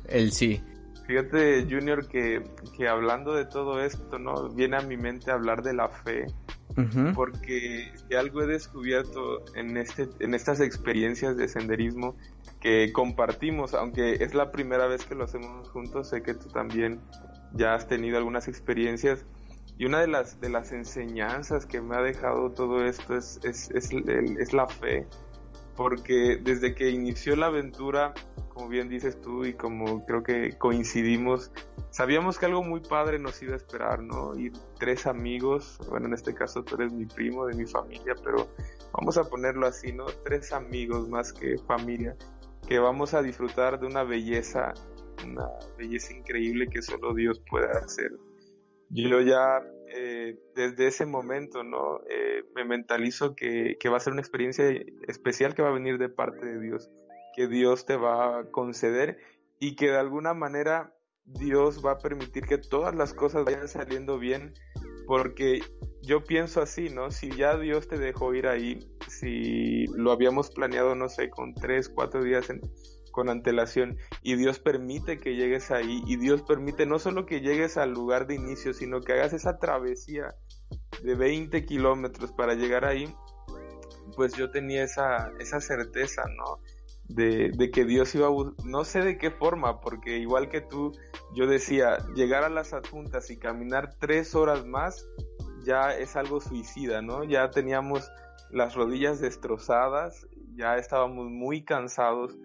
el, 0.07 0.31
sí. 0.31 0.61
Fíjate, 1.05 1.65
Junior, 1.69 2.07
que, 2.07 2.43
que, 2.77 2.87
hablando 2.87 3.33
de 3.33 3.45
todo 3.45 3.81
esto, 3.81 4.19
¿no? 4.19 4.49
Viene 4.49 4.77
a 4.77 4.81
mi 4.81 4.95
mente 4.95 5.31
hablar 5.31 5.61
de 5.61 5.73
la 5.73 5.89
fe. 5.89 6.27
Porque 7.13 7.91
algo 8.17 8.41
he 8.41 8.47
descubierto 8.47 9.43
en, 9.55 9.77
este, 9.77 10.09
en 10.19 10.33
estas 10.33 10.59
experiencias 10.59 11.37
de 11.37 11.47
senderismo 11.47 12.15
que 12.59 12.91
compartimos, 12.93 13.75
aunque 13.75 14.13
es 14.21 14.33
la 14.33 14.51
primera 14.51 14.87
vez 14.87 15.05
que 15.05 15.13
lo 15.13 15.25
hacemos 15.25 15.69
juntos, 15.69 16.09
sé 16.09 16.23
que 16.23 16.33
tú 16.33 16.47
también 16.49 16.99
ya 17.53 17.75
has 17.75 17.87
tenido 17.87 18.17
algunas 18.17 18.47
experiencias. 18.47 19.23
Y 19.77 19.85
una 19.85 19.99
de 19.99 20.07
las, 20.07 20.39
de 20.39 20.49
las 20.49 20.71
enseñanzas 20.71 21.65
que 21.65 21.81
me 21.81 21.95
ha 21.95 22.01
dejado 22.01 22.51
todo 22.51 22.85
esto 22.85 23.15
es, 23.15 23.39
es, 23.43 23.69
es, 23.71 23.91
es 23.91 24.53
la 24.53 24.67
fe, 24.67 25.05
porque 25.75 26.39
desde 26.41 26.73
que 26.73 26.89
inició 26.89 27.35
la 27.35 27.47
aventura, 27.47 28.13
como 28.53 28.69
bien 28.69 28.87
dices 28.89 29.19
tú 29.19 29.45
y 29.45 29.53
como 29.53 30.05
creo 30.05 30.23
que 30.23 30.57
coincidimos, 30.57 31.51
sabíamos 31.89 32.37
que 32.37 32.45
algo 32.45 32.63
muy 32.63 32.81
padre 32.81 33.19
nos 33.19 33.41
iba 33.41 33.53
a 33.53 33.57
esperar, 33.57 34.01
¿no? 34.01 34.37
Ir 34.37 34.53
tres 34.79 35.07
amigos, 35.07 35.79
bueno, 35.89 36.07
en 36.07 36.13
este 36.13 36.33
caso 36.33 36.63
tú 36.63 36.75
eres 36.75 36.93
mi 36.93 37.05
primo 37.05 37.45
de 37.47 37.55
mi 37.55 37.65
familia, 37.65 38.13
pero 38.23 38.47
vamos 38.93 39.17
a 39.17 39.23
ponerlo 39.23 39.65
así, 39.65 39.91
¿no? 39.91 40.05
Tres 40.23 40.53
amigos 40.53 41.09
más 41.09 41.33
que 41.33 41.57
familia 41.67 42.15
que 42.67 42.79
vamos 42.79 43.13
a 43.13 43.21
disfrutar 43.21 43.79
de 43.79 43.87
una 43.87 44.03
belleza, 44.03 44.73
una 45.25 45.49
belleza 45.77 46.13
increíble 46.13 46.67
que 46.67 46.81
solo 46.81 47.13
Dios 47.13 47.41
puede 47.49 47.69
hacer. 47.71 48.11
Yo 48.89 49.19
ya 49.21 49.61
eh, 49.95 50.37
desde 50.55 50.87
ese 50.87 51.05
momento, 51.05 51.63
¿no? 51.63 52.01
Eh, 52.09 52.43
me 52.55 52.63
mentalizo 52.63 53.35
que 53.35 53.77
va 53.91 53.97
a 53.97 53.99
ser 53.99 54.13
una 54.13 54.21
experiencia 54.21 54.65
especial 55.07 55.55
que 55.55 55.61
va 55.61 55.69
a 55.69 55.73
venir 55.73 55.97
de 55.97 56.09
parte 56.09 56.45
de 56.45 56.59
Dios, 56.59 56.89
que 57.35 57.47
Dios 57.47 57.85
te 57.85 57.97
va 57.97 58.39
a 58.39 58.51
conceder 58.51 59.17
y 59.59 59.75
que 59.75 59.87
de 59.87 59.97
alguna 59.97 60.33
manera 60.33 60.93
Dios 61.25 61.83
va 61.85 61.91
a 61.93 61.99
permitir 61.99 62.45
que 62.45 62.57
todas 62.57 62.95
las 62.95 63.13
cosas 63.13 63.45
vayan 63.45 63.67
saliendo 63.67 64.19
bien, 64.19 64.53
porque 65.07 65.61
yo 66.01 66.23
pienso 66.23 66.61
así, 66.61 66.89
¿no? 66.89 67.11
Si 67.11 67.31
ya 67.31 67.57
Dios 67.57 67.87
te 67.87 67.97
dejó 67.97 68.33
ir 68.33 68.47
ahí, 68.47 68.79
si 69.07 69.85
lo 69.95 70.11
habíamos 70.11 70.51
planeado, 70.51 70.95
no 70.95 71.07
sé, 71.07 71.29
con 71.29 71.53
tres, 71.53 71.89
cuatro 71.89 72.23
días 72.23 72.47
con 73.13 73.29
antelación 73.29 73.97
y 74.23 74.35
Dios 74.35 74.59
permite 74.59 75.19
que 75.19 75.35
llegues 75.35 75.71
ahí 75.71 76.03
y 76.07 76.17
Dios 76.17 76.41
permite 76.41 76.85
no 76.85 76.99
solo 76.99 77.25
que 77.25 77.41
llegues 77.41 77.77
al 77.77 77.91
lugar 77.91 78.27
de 78.27 78.35
inicio, 78.35 78.73
sino 78.73 79.01
que 79.01 79.13
hagas 79.13 79.31
esa 79.33 79.59
travesía 79.59 80.35
de 81.03 81.15
20 81.15 81.63
kilómetros 81.63 82.31
para 82.33 82.55
llegar 82.55 82.83
ahí, 82.85 83.15
pues 84.17 84.33
yo 84.33 84.51
tenía 84.51 84.83
esa, 84.83 85.31
esa 85.39 85.61
certeza, 85.61 86.23
¿no? 86.35 86.59
De, 87.15 87.69
que 87.71 87.85
Dios 87.85 88.15
iba 88.15 88.27
a 88.27 88.31
no 88.65 88.83
sé 88.85 89.01
de 89.01 89.17
qué 89.19 89.29
forma, 89.29 89.81
porque 89.81 90.17
igual 90.17 90.49
que 90.49 90.61
tú, 90.61 90.91
yo 91.35 91.45
decía, 91.45 91.97
llegar 92.15 92.43
a 92.43 92.49
las 92.49 92.73
adjuntas 92.73 93.29
y 93.29 93.37
caminar 93.37 93.95
tres 93.99 94.33
horas 94.33 94.65
más, 94.65 95.07
ya 95.63 95.95
es 95.95 96.15
algo 96.15 96.41
suicida, 96.41 97.01
¿no? 97.01 97.23
Ya 97.23 97.49
teníamos 97.51 98.09
las 98.49 98.75
rodillas 98.75 99.19
destrozadas, 99.19 100.27
ya 100.55 100.77
estábamos 100.77 101.29
muy 101.29 101.63
cansados. 101.63 102.37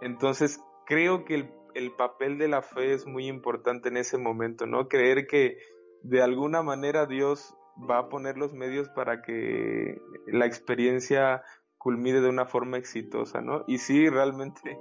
Entonces 0.00 0.60
creo 0.86 1.24
que 1.24 1.48
el, 1.74 1.92
papel 1.92 2.38
de 2.38 2.48
la 2.48 2.62
fe 2.62 2.92
es 2.92 3.06
muy 3.06 3.26
importante 3.26 3.88
en 3.88 3.96
ese 3.96 4.18
momento, 4.18 4.66
¿no? 4.66 4.88
Creer 4.88 5.26
que 5.26 5.58
de 6.02 6.22
alguna 6.22 6.62
manera 6.62 7.06
Dios 7.06 7.54
va 7.90 7.98
a 7.98 8.08
poner 8.08 8.36
los 8.36 8.52
medios 8.52 8.88
para 8.90 9.22
que 9.22 10.00
la 10.26 10.46
experiencia 10.46 11.42
culmine 11.84 12.20
de 12.20 12.28
una 12.28 12.46
forma 12.46 12.78
exitosa, 12.78 13.42
¿no? 13.42 13.62
Y 13.68 13.78
sí, 13.78 14.08
realmente 14.08 14.80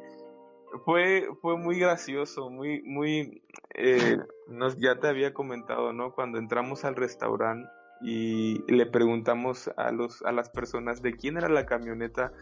fue, 0.86 1.28
fue 1.42 1.58
muy 1.58 1.78
gracioso, 1.78 2.50
muy, 2.50 2.82
muy, 2.84 3.44
eh, 3.76 4.18
nos, 4.48 4.80
ya 4.80 5.00
te 5.00 5.10
había 5.10 5.34
comentado, 5.34 5.94
¿no? 5.94 6.14
Cuando 6.14 6.40
entramos 6.40 6.86
al 6.86 6.96
restaurante, 6.96 7.70
y 8.02 8.60
le 8.72 8.86
preguntamos 8.86 9.70
a, 9.78 9.92
los, 9.92 10.24
a 10.24 10.32
las 10.32 10.50
personas 10.50 11.02
de 11.02 11.14
quién 11.16 11.38
era 11.38 11.48
la 11.48 11.66
camioneta 11.66 12.34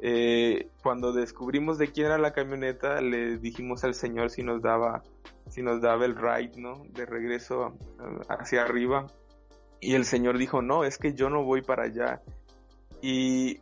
eh, 0.00 0.70
cuando 0.82 1.12
descubrimos 1.12 1.76
de 1.76 1.90
quién 1.90 2.06
era 2.06 2.18
la 2.18 2.32
camioneta, 2.32 3.00
le 3.00 3.36
dijimos 3.38 3.84
al 3.84 3.94
señor 3.94 4.30
si 4.30 4.42
nos 4.42 4.62
daba, 4.62 5.02
si 5.48 5.62
nos 5.62 5.80
daba 5.80 6.04
el 6.04 6.16
ride, 6.16 6.52
¿no? 6.56 6.84
De 6.90 7.04
regreso 7.04 7.76
hacia 8.28 8.62
arriba. 8.62 9.06
Y 9.80 9.94
el 9.94 10.04
señor 10.04 10.38
dijo, 10.38 10.62
no, 10.62 10.84
es 10.84 10.98
que 10.98 11.14
yo 11.14 11.30
no 11.30 11.44
voy 11.44 11.62
para 11.62 11.84
allá. 11.84 12.22
Y 13.00 13.60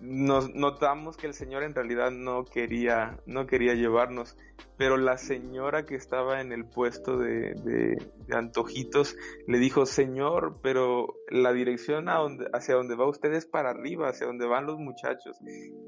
nos 0.00 0.54
notamos 0.54 1.16
que 1.16 1.26
el 1.26 1.34
señor 1.34 1.62
en 1.62 1.74
realidad 1.74 2.10
no 2.10 2.44
quería, 2.44 3.18
no 3.26 3.46
quería 3.46 3.74
llevarnos, 3.74 4.36
pero 4.76 4.96
la 4.96 5.18
señora 5.18 5.84
que 5.84 5.94
estaba 5.94 6.40
en 6.40 6.52
el 6.52 6.64
puesto 6.64 7.18
de, 7.18 7.54
de, 7.64 7.96
antojitos 8.32 9.16
le 9.46 9.58
dijo, 9.58 9.86
señor, 9.86 10.58
pero 10.62 11.14
la 11.30 11.52
dirección 11.52 12.08
a 12.08 12.18
donde, 12.18 12.46
hacia 12.52 12.74
donde 12.74 12.94
va 12.94 13.08
usted 13.08 13.32
es 13.32 13.46
para 13.46 13.70
arriba, 13.70 14.08
hacia 14.08 14.26
donde 14.26 14.46
van 14.46 14.66
los 14.66 14.78
muchachos. 14.78 15.36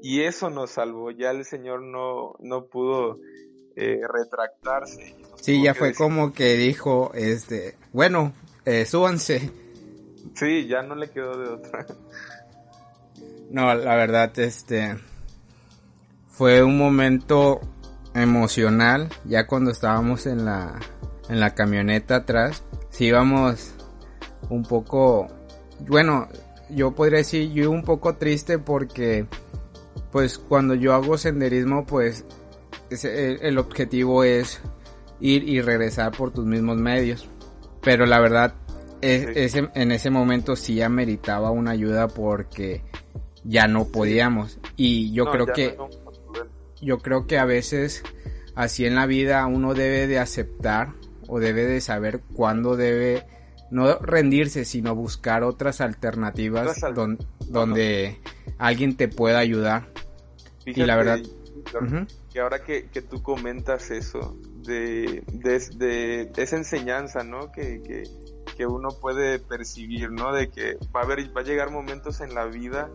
Y 0.01 0.21
eso 0.21 0.49
nos 0.49 0.71
salvó, 0.71 1.11
ya 1.11 1.31
el 1.31 1.45
señor 1.45 1.81
no, 1.81 2.35
no 2.39 2.67
pudo 2.67 3.17
eh, 3.75 4.01
retractarse. 4.07 5.15
Sí, 5.41 5.63
ya 5.63 5.73
fue 5.73 5.93
como 5.93 6.31
que 6.31 6.53
dijo, 6.53 7.11
este, 7.15 7.75
bueno, 7.91 8.33
eh, 8.65 8.85
súbanse. 8.85 9.49
Sí, 10.35 10.67
ya 10.67 10.83
no 10.83 10.95
le 10.95 11.09
quedó 11.09 11.37
de 11.37 11.49
otra. 11.49 11.85
No, 13.53 13.71
la 13.75 13.95
verdad, 13.95 14.31
este 14.39 14.95
fue 16.27 16.63
un 16.63 16.75
momento 16.75 17.59
emocional 18.15 19.09
ya 19.25 19.45
cuando 19.45 19.69
estábamos 19.69 20.25
en 20.25 20.43
la 20.43 20.79
en 21.29 21.39
la 21.39 21.53
camioneta 21.53 22.15
atrás. 22.15 22.63
Sí 22.89 23.05
íbamos 23.05 23.75
un 24.49 24.63
poco 24.63 25.27
bueno, 25.81 26.29
yo 26.71 26.95
podría 26.95 27.19
decir 27.19 27.51
yo 27.51 27.69
un 27.69 27.83
poco 27.83 28.15
triste 28.15 28.57
porque 28.57 29.27
pues 30.11 30.39
cuando 30.39 30.73
yo 30.73 30.95
hago 30.95 31.19
senderismo 31.19 31.85
pues 31.85 32.25
el 32.89 33.57
objetivo 33.59 34.23
es 34.23 34.61
ir 35.19 35.47
y 35.47 35.61
regresar 35.61 36.11
por 36.11 36.31
tus 36.31 36.47
mismos 36.47 36.77
medios. 36.77 37.29
Pero 37.83 38.07
la 38.07 38.19
verdad, 38.19 38.55
es, 39.01 39.53
en 39.55 39.91
ese 39.91 40.09
momento 40.09 40.55
sí 40.55 40.81
ameritaba 40.81 41.51
una 41.51 41.69
ayuda 41.69 42.07
porque 42.07 42.81
ya 43.43 43.67
no 43.67 43.85
podíamos. 43.85 44.59
Y 44.75 45.11
yo 45.13 45.25
creo 45.31 45.47
que, 45.47 45.77
yo 46.81 46.99
creo 46.99 47.27
que 47.27 47.37
a 47.37 47.45
veces 47.45 48.03
así 48.55 48.85
en 48.85 48.95
la 48.95 49.05
vida 49.05 49.45
uno 49.47 49.73
debe 49.73 50.07
de 50.07 50.19
aceptar 50.19 50.93
o 51.27 51.39
debe 51.39 51.65
de 51.65 51.81
saber 51.81 52.21
cuándo 52.33 52.75
debe 52.75 53.25
no 53.71 53.97
rendirse, 53.97 54.65
sino 54.65 54.93
buscar 54.93 55.43
otras 55.43 55.81
alternativas 55.81 56.79
donde 57.47 58.19
alguien 58.59 58.95
te 58.95 59.07
pueda 59.07 59.39
ayudar. 59.39 59.89
y 60.65 60.83
la 60.83 60.95
verdad... 60.95 61.19
Que 62.31 62.39
ahora 62.39 62.63
que, 62.63 62.89
que, 62.89 63.01
tú 63.01 63.21
comentas 63.23 63.89
eso, 63.89 64.37
de, 64.63 65.23
de, 65.31 66.31
esa 66.35 66.57
enseñanza, 66.57 67.23
¿no? 67.23 67.51
Que, 67.51 67.81
que, 67.81 68.03
que, 68.57 68.65
uno 68.65 68.89
puede 68.89 69.39
percibir, 69.39 70.11
¿no? 70.11 70.33
De 70.33 70.49
que 70.49 70.75
va 70.95 71.01
a, 71.01 71.03
haber, 71.03 71.35
va 71.35 71.41
a 71.41 71.43
llegar 71.43 71.71
momentos 71.71 72.21
en 72.21 72.35
la 72.35 72.45
vida 72.45 72.91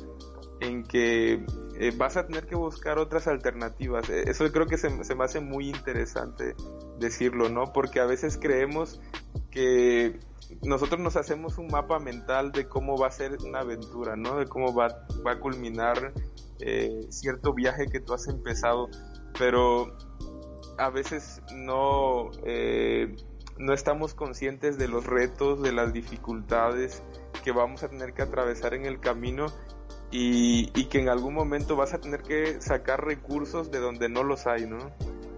en 0.60 0.84
que 0.84 1.44
eh, 1.78 1.92
vas 1.96 2.16
a 2.16 2.26
tener 2.26 2.46
que 2.46 2.56
buscar 2.56 2.98
otras 2.98 3.28
alternativas. 3.28 4.08
E, 4.10 4.30
eso 4.30 4.50
creo 4.50 4.66
que 4.66 4.78
se, 4.78 4.90
me 4.90 5.24
hace 5.24 5.40
muy 5.40 5.68
interesante 5.68 6.54
decirlo, 6.98 7.48
¿no? 7.48 7.72
Porque 7.72 8.00
a 8.00 8.06
veces 8.06 8.38
creemos 8.40 9.00
que 9.50 10.18
nosotros 10.62 11.00
nos 11.00 11.16
hacemos 11.16 11.58
un 11.58 11.68
mapa 11.68 11.98
mental 11.98 12.52
de 12.52 12.66
cómo 12.66 12.96
va 12.96 13.08
a 13.08 13.10
ser 13.10 13.38
una 13.44 13.60
aventura, 13.60 14.16
¿no? 14.16 14.38
De 14.38 14.46
cómo 14.46 14.74
va, 14.74 15.06
va 15.24 15.32
a 15.32 15.40
culminar 15.40 16.12
eh, 16.60 17.06
cierto 17.10 17.54
viaje 17.54 17.86
que 17.86 18.00
tú 18.00 18.14
has 18.14 18.26
empezado, 18.28 18.88
pero 19.38 19.96
a 20.78 20.90
veces 20.90 21.42
no, 21.54 22.30
eh, 22.44 23.14
no 23.58 23.72
estamos 23.72 24.14
conscientes 24.14 24.78
de 24.78 24.88
los 24.88 25.06
retos, 25.06 25.62
de 25.62 25.72
las 25.72 25.92
dificultades 25.92 27.02
que 27.44 27.52
vamos 27.52 27.82
a 27.82 27.88
tener 27.88 28.14
que 28.14 28.22
atravesar 28.22 28.74
en 28.74 28.86
el 28.86 29.00
camino 29.00 29.46
y, 30.10 30.70
y, 30.74 30.84
que 30.86 31.00
en 31.00 31.08
algún 31.08 31.34
momento 31.34 31.76
vas 31.76 31.92
a 31.94 31.98
tener 31.98 32.22
que 32.22 32.60
sacar 32.60 33.04
recursos 33.04 33.70
de 33.70 33.78
donde 33.78 34.08
no 34.08 34.22
los 34.22 34.46
hay, 34.46 34.66
¿no? 34.66 34.78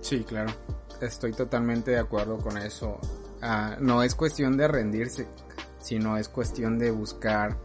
Sí, 0.00 0.24
claro. 0.24 0.52
Estoy 1.00 1.32
totalmente 1.32 1.92
de 1.92 1.98
acuerdo 1.98 2.38
con 2.38 2.56
eso. 2.58 2.98
Ah, 3.42 3.76
no 3.80 4.02
es 4.02 4.14
cuestión 4.14 4.56
de 4.56 4.68
rendirse, 4.68 5.26
sino 5.78 6.16
es 6.16 6.28
cuestión 6.28 6.78
de 6.78 6.90
buscar 6.90 7.56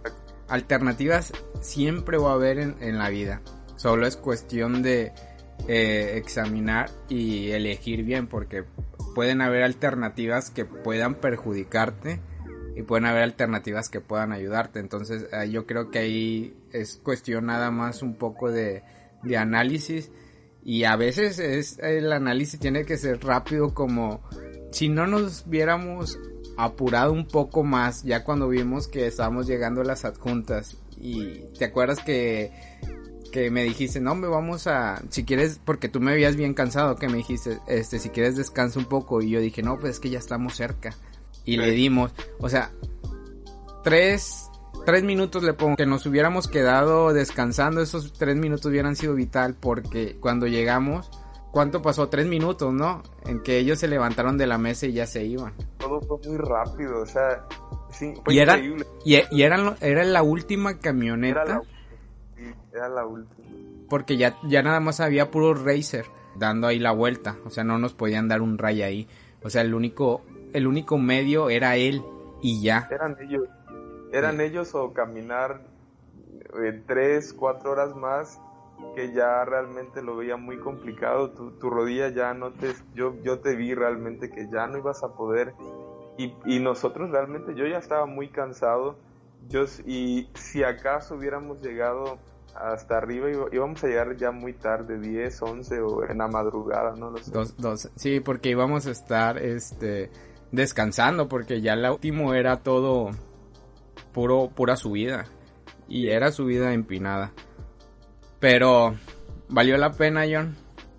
alternativas. 0.48 1.34
Siempre 1.62 2.18
va 2.18 2.32
a 2.32 2.36
haber 2.36 2.60
en, 2.60 2.78
en 2.82 2.98
la 2.98 3.10
vida. 3.10 3.42
Solo 3.76 4.08
es 4.08 4.16
cuestión 4.16 4.82
de 4.82 5.14
eh, 5.68 6.14
examinar 6.16 6.92
y 7.10 7.52
elegir 7.52 8.04
bien, 8.04 8.28
porque 8.28 8.64
pueden 9.16 9.42
haber 9.42 9.64
alternativas 9.64 10.50
que 10.50 10.66
puedan 10.66 11.16
perjudicarte 11.16 12.20
y 12.76 12.84
pueden 12.84 13.06
haber 13.06 13.24
alternativas 13.24 13.90
que 13.90 14.02
puedan 14.02 14.32
ayudarte. 14.32 14.80
Entonces 14.80 15.28
yo 15.50 15.66
creo 15.66 15.90
que 15.90 16.00
ahí 16.00 16.54
es 16.72 16.98
cuestión 16.98 17.46
nada 17.46 17.72
más 17.72 18.02
un 18.02 18.16
poco 18.16 18.52
de, 18.52 18.84
de 19.24 19.38
análisis. 19.38 20.12
Y 20.64 20.84
a 20.84 20.96
veces 20.96 21.40
es 21.40 21.80
el 21.80 22.12
análisis 22.12 22.60
tiene 22.60 22.86
que 22.86 22.98
ser 22.98 23.24
rápido 23.24 23.74
como 23.74 24.22
si 24.72 24.90
no 24.90 25.08
nos 25.08 25.48
viéramos 25.48 26.20
apurado 26.58 27.12
un 27.12 27.28
poco 27.28 27.64
más 27.64 28.04
ya 28.04 28.24
cuando 28.24 28.48
vimos 28.48 28.88
que 28.88 29.08
estábamos 29.08 29.48
llegando 29.48 29.82
a 29.82 29.86
las 29.86 30.06
adjuntas. 30.06 30.78
Y 30.98 31.46
te 31.58 31.66
acuerdas 31.66 32.00
que 32.04 32.52
que 33.36 33.52
me 33.52 33.64
dijiste, 33.64 34.00
no, 34.00 34.16
me 34.16 34.30
vamos 34.30 34.66
a, 34.66 35.04
si 35.10 35.26
quieres, 35.26 35.60
porque 35.66 35.90
tú 35.90 36.00
me 36.00 36.14
habías 36.14 36.38
bien 36.38 36.54
cansado, 36.54 36.96
que 36.96 37.10
me 37.10 37.18
dijiste, 37.18 37.60
este, 37.68 38.00
si 38.00 38.08
quieres 38.08 38.38
descansa 38.38 38.80
un 38.80 38.86
poco, 38.86 39.22
y 39.22 39.30
yo 39.30 39.42
dije, 39.42 39.62
no, 39.62 39.78
pues 39.78 39.96
es 39.96 40.00
que 40.00 40.10
ya 40.10 40.20
estamos 40.20 40.56
cerca, 40.56 40.96
y 41.46 41.58
le 41.58 41.72
dimos, 41.72 42.12
o 42.40 42.50
sea, 42.50 42.72
tres, 43.84 44.50
tres 44.86 45.04
minutos 45.04 45.44
le 45.44 45.54
pongo, 45.54 45.76
que 45.76 45.86
nos 45.86 46.06
hubiéramos 46.06 46.48
quedado 46.48 47.14
descansando, 47.14 47.82
esos 47.82 48.14
tres 48.14 48.36
minutos 48.36 48.66
hubieran 48.66 48.96
sido 48.96 49.14
vital, 49.14 49.56
porque 49.60 50.18
cuando 50.20 50.48
llegamos, 50.48 51.10
¿cuánto 51.52 51.82
pasó? 51.82 52.10
Tres 52.10 52.28
minutos, 52.28 52.74
¿no? 52.74 53.04
En 53.26 53.42
que 53.42 53.58
ellos 53.58 53.80
se 53.80 53.88
levantaron 53.88 54.38
de 54.38 54.48
la 54.48 54.58
mesa 54.58 54.88
y 54.88 54.94
ya 54.94 55.08
se 55.08 55.24
iban. 55.24 55.54
Todo 55.78 56.02
fue 56.02 56.18
muy 56.28 56.38
rápido, 56.38 57.02
o 57.02 57.06
sea, 57.06 57.46
sí, 57.92 58.14
fue 58.24 58.34
y 58.34 58.42
increíble. 58.42 58.86
Era, 59.06 59.28
y, 59.32 59.42
eran, 59.44 59.76
era 59.82 60.04
la 60.04 60.24
última 60.24 60.80
camioneta 60.80 61.62
era 62.76 62.90
la 62.90 63.06
última. 63.06 63.48
Porque 63.90 64.18
ya, 64.18 64.38
ya 64.44 64.62
nada 64.62 64.80
más 64.80 65.00
había 65.00 65.32
puro 65.32 65.54
racer 65.54 66.06
dando 66.36 66.68
ahí 66.68 66.80
la 66.80 66.92
vuelta. 66.92 67.38
O 67.46 67.50
sea, 67.50 67.64
no 67.64 67.78
nos 67.78 67.94
podían 67.94 68.28
dar 68.28 68.42
un 68.42 68.58
ray 68.58 68.82
ahí. 68.82 69.08
O 69.44 69.50
sea, 69.50 69.62
el 69.62 69.74
único, 69.74 70.24
el 70.54 70.68
único 70.68 70.98
medio 70.98 71.50
era 71.50 71.76
él 71.76 72.04
y 72.42 72.62
ya. 72.62 72.88
Eran 72.92 73.18
ellos. 73.22 73.48
Eran 74.12 74.40
ellos 74.40 74.74
o 74.76 74.94
caminar 74.94 75.62
eh, 76.64 76.84
tres, 76.88 77.34
cuatro 77.34 77.72
horas 77.72 77.96
más 77.96 78.40
que 78.94 79.14
ya 79.14 79.44
realmente 79.46 80.02
lo 80.02 80.18
veía 80.18 80.38
muy 80.38 80.58
complicado. 80.58 81.32
Tu, 81.32 81.52
tu, 81.52 81.70
rodilla 81.70 82.10
ya 82.10 82.34
no 82.34 82.52
te, 82.52 82.74
yo, 82.94 83.16
yo 83.24 83.40
te 83.40 83.56
vi 83.56 83.74
realmente 83.74 84.30
que 84.30 84.50
ya 84.50 84.68
no 84.68 84.78
ibas 84.78 85.04
a 85.04 85.10
poder. 85.10 85.54
Y, 86.18 86.34
y 86.46 86.60
nosotros 86.60 87.12
realmente, 87.12 87.56
yo 87.56 87.66
ya 87.68 87.78
estaba 87.78 88.06
muy 88.06 88.30
cansado. 88.30 88.98
Yo, 89.50 89.66
y 89.86 90.30
si 90.34 90.64
acaso 90.64 91.16
hubiéramos 91.16 91.62
llegado 91.62 92.18
hasta 92.56 92.98
arriba 92.98 93.30
y 93.30 93.56
íbamos 93.56 93.84
a 93.84 93.88
llegar 93.88 94.16
ya 94.16 94.32
muy 94.32 94.54
tarde, 94.54 94.98
10, 94.98 95.42
11 95.42 95.82
o 95.82 96.06
en 96.06 96.18
la 96.18 96.28
madrugada, 96.28 96.96
no 96.96 97.12
lo 97.12 97.18
sé. 97.18 97.32
Dos, 97.32 97.92
Sí, 97.96 98.22
porque 98.22 98.50
íbamos 98.50 98.88
a 98.88 98.92
estar 98.92 99.38
este 99.38 100.10
descansando 100.56 101.28
porque 101.28 101.62
ya 101.62 101.74
el 101.74 101.90
último 101.90 102.34
era 102.34 102.58
todo 102.58 103.12
puro 104.14 104.50
pura 104.56 104.76
subida 104.76 105.26
y 105.88 106.08
era 106.08 106.32
subida 106.32 106.74
empinada. 106.74 107.32
Pero 108.40 108.96
valió 109.50 109.78
la 109.78 109.92
pena, 109.92 110.24
John. 110.30 110.56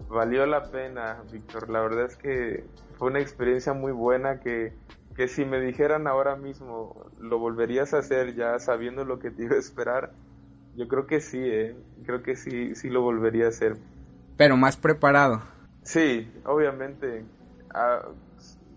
Valió 0.09 0.47
la 0.47 0.71
pena, 0.71 1.23
Víctor. 1.33 1.69
La 1.71 1.81
verdad 1.81 2.07
es 2.07 2.17
que 2.17 2.65
fue 2.99 3.09
una 3.09 3.21
experiencia 3.21 3.73
muy 3.73 3.93
buena 3.93 4.41
que 4.41 4.73
que 5.17 5.29
si 5.29 5.45
me 5.45 5.61
dijeran 5.61 6.07
ahora 6.07 6.37
mismo 6.37 7.07
lo 7.19 7.39
volverías 7.39 7.95
a 7.95 7.99
hacer 7.99 8.35
ya 8.35 8.59
sabiendo 8.59 9.05
lo 9.05 9.19
que 9.19 9.31
te 9.31 9.45
iba 9.45 9.57
a 9.57 9.59
esperar, 9.59 10.13
yo 10.77 10.89
creo 10.89 11.07
que 11.07 11.21
sí, 11.21 11.41
¿eh? 11.41 11.75
Creo 12.05 12.23
que 12.23 12.37
sí, 12.37 12.75
sí 12.75 12.91
lo 12.91 13.01
volvería 13.01 13.47
a 13.47 13.49
hacer. 13.49 13.79
Pero 14.37 14.59
más 14.59 14.77
preparado. 14.77 15.43
Sí, 15.83 16.31
obviamente. 16.45 17.25
Ah, 17.75 18.03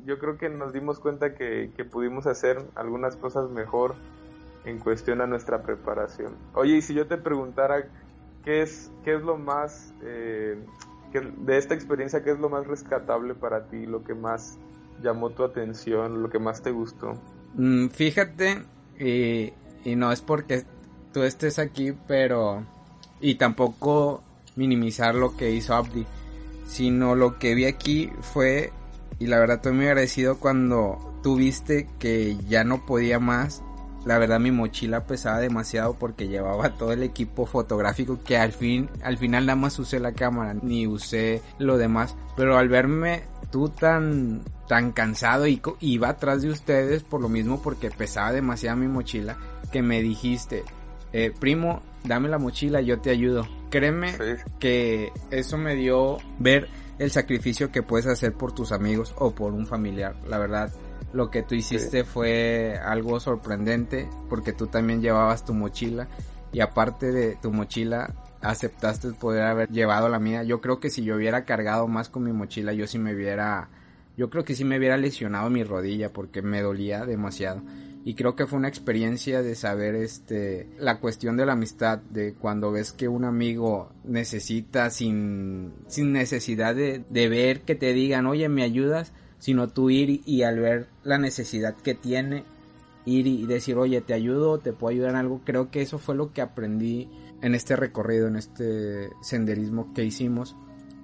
yo 0.06 0.20
creo 0.20 0.38
que 0.38 0.50
nos 0.50 0.74
dimos 0.74 1.00
cuenta 1.00 1.36
que, 1.36 1.72
que, 1.76 1.86
pudimos 1.86 2.28
hacer 2.28 2.64
algunas 2.76 3.16
cosas 3.16 3.50
mejor 3.50 3.96
en 4.66 4.80
cuestión 4.80 5.22
a 5.22 5.28
nuestra 5.28 5.64
preparación. 5.64 6.36
Oye, 6.54 6.78
y 6.78 6.82
si 6.82 6.94
yo 6.94 7.08
te 7.08 7.18
preguntara 7.18 7.88
qué 8.44 8.62
es, 8.62 8.92
qué 9.04 9.16
es 9.16 9.22
lo 9.22 9.38
más, 9.38 9.94
eh, 10.02 10.58
de 11.14 11.58
esta 11.58 11.74
experiencia, 11.74 12.24
qué 12.24 12.32
es 12.32 12.40
lo 12.40 12.50
más 12.50 12.68
rescatable 12.68 13.36
para 13.36 13.68
ti, 13.68 13.86
lo 13.86 14.04
que 14.04 14.14
más 14.14 14.58
llamó 15.02 15.32
tu 15.32 15.44
atención, 15.44 16.22
lo 16.22 16.30
que 16.30 16.40
más 16.40 16.62
te 16.62 16.72
gustó? 16.72 17.14
Mm, 17.56 17.88
fíjate, 17.88 18.64
y, 19.00 19.54
y 19.84 19.96
no 19.96 20.12
es 20.12 20.22
porque 20.22 20.64
tú 21.14 21.24
estés 21.24 21.60
aquí, 21.60 21.94
pero 22.08 22.64
y 23.22 23.36
tampoco 23.36 24.24
minimizar 24.56 25.16
lo 25.16 25.36
que 25.36 25.52
hizo 25.52 25.74
Abdi, 25.74 26.06
sino 26.68 27.16
lo 27.16 27.40
que 27.40 27.56
vi 27.56 27.66
aquí 27.66 28.12
fue, 28.22 28.72
y 29.18 29.28
la 29.28 29.40
verdad 29.40 29.58
estoy 29.58 29.74
muy 29.74 29.88
agradecido 29.88 30.38
cuando 30.38 31.20
tuviste 31.24 31.88
que 32.00 32.38
ya 32.48 32.64
no 32.64 32.86
podía 32.86 33.20
más. 33.20 33.64
La 34.06 34.18
verdad 34.18 34.40
mi 34.40 34.52
mochila 34.52 35.06
pesaba 35.06 35.40
demasiado 35.40 35.94
porque 35.96 36.28
llevaba 36.30 36.78
todo 36.78 36.94
el 36.94 37.04
equipo 37.04 37.46
fotográfico 37.46 38.20
que 38.24 38.38
al 38.38 38.54
fin, 38.54 38.90
al 39.04 39.18
final 39.18 39.46
nada 39.46 39.58
más 39.58 39.78
usé 39.78 40.00
la 40.00 40.14
cámara, 40.14 40.56
ni 40.62 40.88
usé 40.88 41.42
lo 41.58 41.78
demás. 41.78 42.16
Pero 42.38 42.58
al 42.58 42.70
verme 42.70 43.24
tú 43.52 43.70
tan, 43.70 44.42
tan 44.68 44.92
cansado 44.94 45.48
y 45.48 45.62
iba 45.82 46.10
atrás 46.10 46.42
de 46.42 46.50
ustedes 46.50 47.04
por 47.04 47.22
lo 47.22 47.28
mismo 47.28 47.62
porque 47.62 47.92
pesaba 47.92 48.32
demasiado 48.32 48.78
mi 48.78 48.88
mochila 48.88 49.38
que 49.72 49.82
me 49.82 50.02
dijiste, 50.02 50.64
eh, 51.12 51.34
primo, 51.38 51.82
dame 52.04 52.30
la 52.30 52.38
mochila, 52.38 52.82
yo 52.82 53.00
te 53.00 53.10
ayudo. 53.10 53.48
Créeme 53.70 54.14
que 54.60 55.12
eso 55.32 55.58
me 55.58 55.76
dio 55.76 56.18
ver 56.40 56.70
el 57.00 57.12
sacrificio 57.12 57.72
que 57.72 57.82
puedes 57.82 58.06
hacer 58.06 58.34
por 58.34 58.52
tus 58.54 58.72
amigos 58.72 59.16
o 59.18 59.32
por 59.32 59.54
un 59.54 59.66
familiar. 59.66 60.16
La 60.28 60.38
verdad, 60.38 60.72
lo 61.14 61.32
que 61.32 61.42
tú 61.42 61.56
hiciste 61.56 62.04
fue 62.04 62.78
algo 62.84 63.20
sorprendente 63.20 64.08
porque 64.30 64.54
tú 64.54 64.68
también 64.68 65.02
llevabas 65.02 65.46
tu 65.46 65.54
mochila 65.54 66.08
y 66.52 66.60
aparte 66.60 67.12
de 67.12 67.36
tu 67.42 67.52
mochila 67.52 68.14
aceptaste 68.42 69.12
poder 69.14 69.44
haber 69.44 69.70
llevado 69.70 70.10
la 70.10 70.20
mía. 70.20 70.44
Yo 70.44 70.62
creo 70.62 70.80
que 70.80 70.90
si 70.90 71.04
yo 71.04 71.16
hubiera 71.16 71.46
cargado 71.46 71.88
más 71.88 72.10
con 72.10 72.24
mi 72.24 72.34
mochila, 72.34 72.74
yo 72.74 72.86
sí 72.86 73.00
me 73.00 73.16
hubiera, 73.16 73.70
yo 74.18 74.30
creo 74.30 74.44
que 74.44 74.56
sí 74.56 74.66
me 74.66 74.78
hubiera 74.78 74.98
lesionado 74.98 75.50
mi 75.50 75.64
rodilla 75.64 76.12
porque 76.12 76.42
me 76.42 76.62
dolía 76.62 77.06
demasiado 77.06 77.62
y 78.06 78.16
creo 78.16 78.36
que 78.36 78.48
fue 78.48 78.60
una 78.60 78.68
experiencia 78.68 79.42
de 79.42 79.56
saber 79.56 79.96
este 79.96 80.68
la 80.80 81.00
cuestión 81.00 81.38
de 81.38 81.46
la 81.46 81.54
amistad 81.54 82.00
de 82.00 82.34
cuando 82.34 82.72
ves 82.72 82.92
que 82.92 83.08
un 83.08 83.26
amigo 83.26 83.92
necesita 84.04 84.90
sin 84.90 85.74
sin 85.88 86.14
necesidad 86.14 86.76
de, 86.76 87.04
de 87.10 87.30
ver 87.30 87.62
que 87.62 87.76
te 87.76 87.94
digan 87.94 88.26
oye 88.26 88.48
me 88.50 88.64
ayudas 88.64 89.12
sino 89.38 89.70
tú 89.70 89.90
ir 89.90 90.22
y, 90.26 90.44
al 90.44 90.60
ver 90.60 90.88
la 91.04 91.18
necesidad 91.18 91.76
que 91.76 91.94
tiene 91.94 92.44
ir 93.06 93.28
y 93.28 93.46
decir 93.46 93.78
oye 93.78 94.02
te 94.02 94.14
ayudo 94.14 94.60
te 94.60 94.74
puedo 94.74 94.92
ayudar 94.92 95.12
en 95.12 95.18
algo 95.18 95.42
creo 95.44 95.70
que 95.70 95.82
eso 95.82 96.00
fue 96.00 96.16
lo 96.16 96.32
que 96.32 96.42
aprendí 96.42 97.10
en 97.42 97.56
este 97.56 97.76
recorrido 97.76 98.28
en 98.28 98.36
este 98.36 99.10
senderismo 99.22 99.94
que 99.94 100.04
hicimos. 100.04 100.56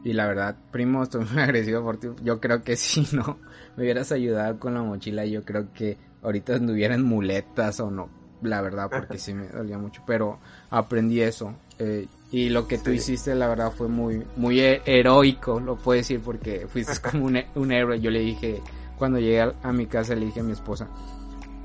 Y 0.03 0.13
la 0.13 0.27
verdad, 0.27 0.55
primo, 0.71 1.03
estoy 1.03 1.25
muy 1.25 1.41
agradecido 1.41 1.83
por 1.83 1.97
ti. 1.97 2.09
Yo 2.23 2.39
creo 2.39 2.61
que 2.61 2.75
si 2.75 3.07
no 3.15 3.39
me 3.75 3.83
hubieras 3.83 4.11
ayudado 4.11 4.59
con 4.59 4.73
la 4.73 4.83
mochila, 4.83 5.25
yo 5.25 5.43
creo 5.43 5.71
que 5.73 5.97
ahorita 6.25 6.55
anduviera 6.55 6.95
en 6.95 7.03
muletas 7.03 7.79
o 7.79 7.89
no, 7.89 8.09
la 8.41 8.61
verdad, 8.61 8.89
porque 8.89 9.17
sí 9.17 9.33
me 9.33 9.47
dolía 9.47 9.77
mucho, 9.77 10.01
pero 10.05 10.39
aprendí 10.69 11.21
eso. 11.21 11.53
Eh, 11.77 12.07
y 12.31 12.49
lo 12.49 12.67
que 12.67 12.77
tú 12.77 12.91
hiciste, 12.91 13.35
la 13.35 13.47
verdad, 13.47 13.71
fue 13.71 13.87
muy, 13.87 14.23
muy 14.35 14.59
heroico, 14.59 15.59
lo 15.59 15.77
puedo 15.77 15.97
decir, 15.97 16.19
porque 16.19 16.67
fuiste 16.67 16.93
como 16.99 17.25
un, 17.25 17.39
un, 17.55 17.71
héroe. 17.71 17.99
Yo 17.99 18.09
le 18.09 18.19
dije, 18.19 18.61
cuando 18.97 19.19
llegué 19.19 19.41
a, 19.41 19.71
mi 19.71 19.85
casa, 19.85 20.15
le 20.15 20.25
dije 20.25 20.39
a 20.39 20.43
mi 20.43 20.51
esposa, 20.51 20.87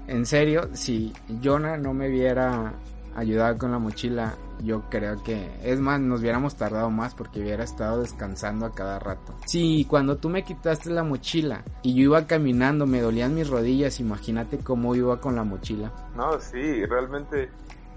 en 0.06 0.26
serio, 0.26 0.68
si 0.74 1.12
Jonah 1.42 1.76
no 1.76 1.94
me 1.94 2.08
viera 2.08 2.74
ayudado 3.14 3.58
con 3.58 3.72
la 3.72 3.78
mochila, 3.78 4.34
yo 4.62 4.82
creo 4.88 5.22
que 5.22 5.50
es 5.62 5.80
más, 5.80 6.00
nos 6.00 6.20
hubiéramos 6.20 6.56
tardado 6.56 6.90
más 6.90 7.14
porque 7.14 7.40
hubiera 7.40 7.64
estado 7.64 8.00
descansando 8.02 8.66
a 8.66 8.74
cada 8.74 8.98
rato. 8.98 9.34
Sí, 9.46 9.86
cuando 9.88 10.16
tú 10.16 10.28
me 10.28 10.44
quitaste 10.44 10.90
la 10.90 11.02
mochila 11.02 11.64
y 11.82 11.94
yo 11.94 12.02
iba 12.02 12.26
caminando, 12.26 12.86
me 12.86 13.00
dolían 13.00 13.34
mis 13.34 13.48
rodillas, 13.48 14.00
imagínate 14.00 14.58
cómo 14.58 14.94
iba 14.94 15.20
con 15.20 15.36
la 15.36 15.44
mochila. 15.44 15.92
No, 16.14 16.40
sí, 16.40 16.84
realmente, 16.86 17.50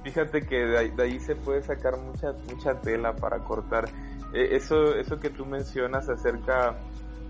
fíjate 0.03 0.41
que 0.46 0.65
de 0.65 1.03
ahí, 1.03 1.20
se 1.20 1.36
puede 1.36 1.62
sacar 1.62 1.98
mucha, 1.98 2.34
mucha 2.50 2.79
tela 2.82 3.15
para 3.15 3.39
cortar. 3.39 3.89
E, 4.34 4.55
eso, 4.55 4.96
eso 4.96 5.20
que 5.20 5.29
tú 5.29 5.46
mencionas 5.46 6.10
acerca 6.10 6.77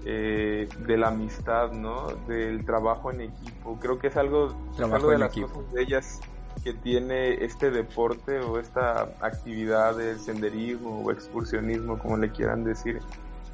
eh, 0.06 0.69
de 0.86 0.98
la 0.98 1.10
amistad, 1.10 1.72
¿no? 1.72 2.08
Del 2.28 2.65
trabajo 2.65 3.12
en 3.12 3.22
equipo. 3.22 3.78
Creo 3.80 4.00
que 4.00 4.08
es 4.08 4.17
algo, 4.17 4.54
algo 4.80 5.10
de 5.10 5.17
las 5.17 5.34
cosas 5.34 5.72
bellas 5.74 6.22
que 6.63 6.74
tiene 6.74 7.44
este 7.44 7.72
deporte 7.72 8.39
o 8.39 8.60
esta 8.60 9.10
actividad 9.22 9.96
de 9.96 10.18
senderismo 10.18 11.02
o 11.02 11.12
excursionismo, 11.12 12.00
como 12.00 12.18
le 12.18 12.32
quieran 12.32 12.63
decir. 12.63 13.00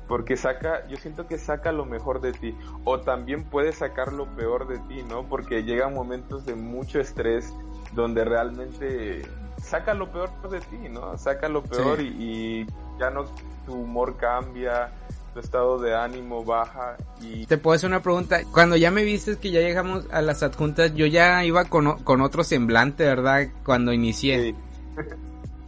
Porque 0.08 0.38
saca, 0.38 0.88
yo 0.88 0.98
siento 0.98 1.28
que 1.28 1.38
saca 1.38 1.72
lo 1.72 1.86
mejor 1.86 2.20
de 2.20 2.34
ti. 2.34 2.58
O 2.84 3.00
también 3.00 3.44
puede 3.44 3.72
sacar 3.74 4.12
lo 4.12 4.26
peor 4.36 4.68
de 4.68 4.80
ti, 4.80 5.04
¿no? 5.04 5.24
Porque 5.24 5.64
llegan 5.64 5.94
momentos 5.94 6.46
de 6.46 6.56
mucho 6.56 7.00
estrés 7.00 7.54
donde 7.94 8.26
realmente 8.26 9.22
saca 9.62 9.94
lo 9.94 10.12
peor 10.12 10.30
de 10.50 10.60
ti, 10.62 10.90
¿no? 10.90 11.18
Saca 11.18 11.48
lo 11.48 11.64
peor 11.64 12.02
y, 12.02 12.08
y, 12.08 12.68
ya 13.00 13.10
no, 13.12 13.26
tu 13.66 13.74
humor 13.74 14.18
cambia, 14.18 14.92
tu 15.34 15.40
estado 15.40 15.80
de 15.80 15.96
ánimo 15.96 16.44
baja 16.44 16.98
y... 17.22 17.46
Te 17.46 17.58
puedo 17.58 17.76
hacer 17.76 17.90
una 17.90 18.02
pregunta. 18.02 18.42
Cuando 18.52 18.76
ya 18.76 18.92
me 18.92 19.04
viste 19.04 19.38
que 19.38 19.52
ya 19.52 19.60
llegamos 19.60 20.06
a 20.12 20.22
las 20.22 20.44
adjuntas, 20.44 20.94
yo 20.96 21.06
ya 21.06 21.44
iba 21.46 21.66
con, 21.66 22.04
con 22.04 22.22
otro 22.22 22.44
semblante, 22.44 23.04
¿verdad? 23.04 23.48
Cuando 23.64 23.94
inicié. 23.94 24.56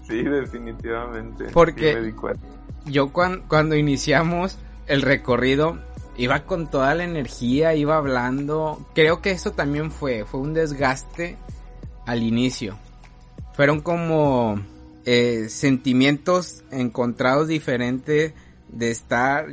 Sí, 0.07 0.23
definitivamente. 0.23 1.45
Porque 1.53 2.13
yo 2.85 3.11
cuando, 3.11 3.47
cuando 3.47 3.75
iniciamos 3.75 4.57
el 4.87 5.01
recorrido, 5.01 5.77
iba 6.17 6.41
con 6.41 6.69
toda 6.69 6.93
la 6.95 7.03
energía, 7.03 7.75
iba 7.75 7.97
hablando. 7.97 8.85
Creo 8.93 9.21
que 9.21 9.31
eso 9.31 9.51
también 9.51 9.91
fue, 9.91 10.25
fue 10.25 10.39
un 10.39 10.53
desgaste 10.53 11.37
al 12.05 12.23
inicio. 12.23 12.77
Fueron 13.53 13.81
como 13.81 14.59
eh, 15.05 15.47
sentimientos 15.49 16.63
encontrados 16.71 17.47
diferentes 17.47 18.33
de 18.71 18.91
estar, 18.91 19.47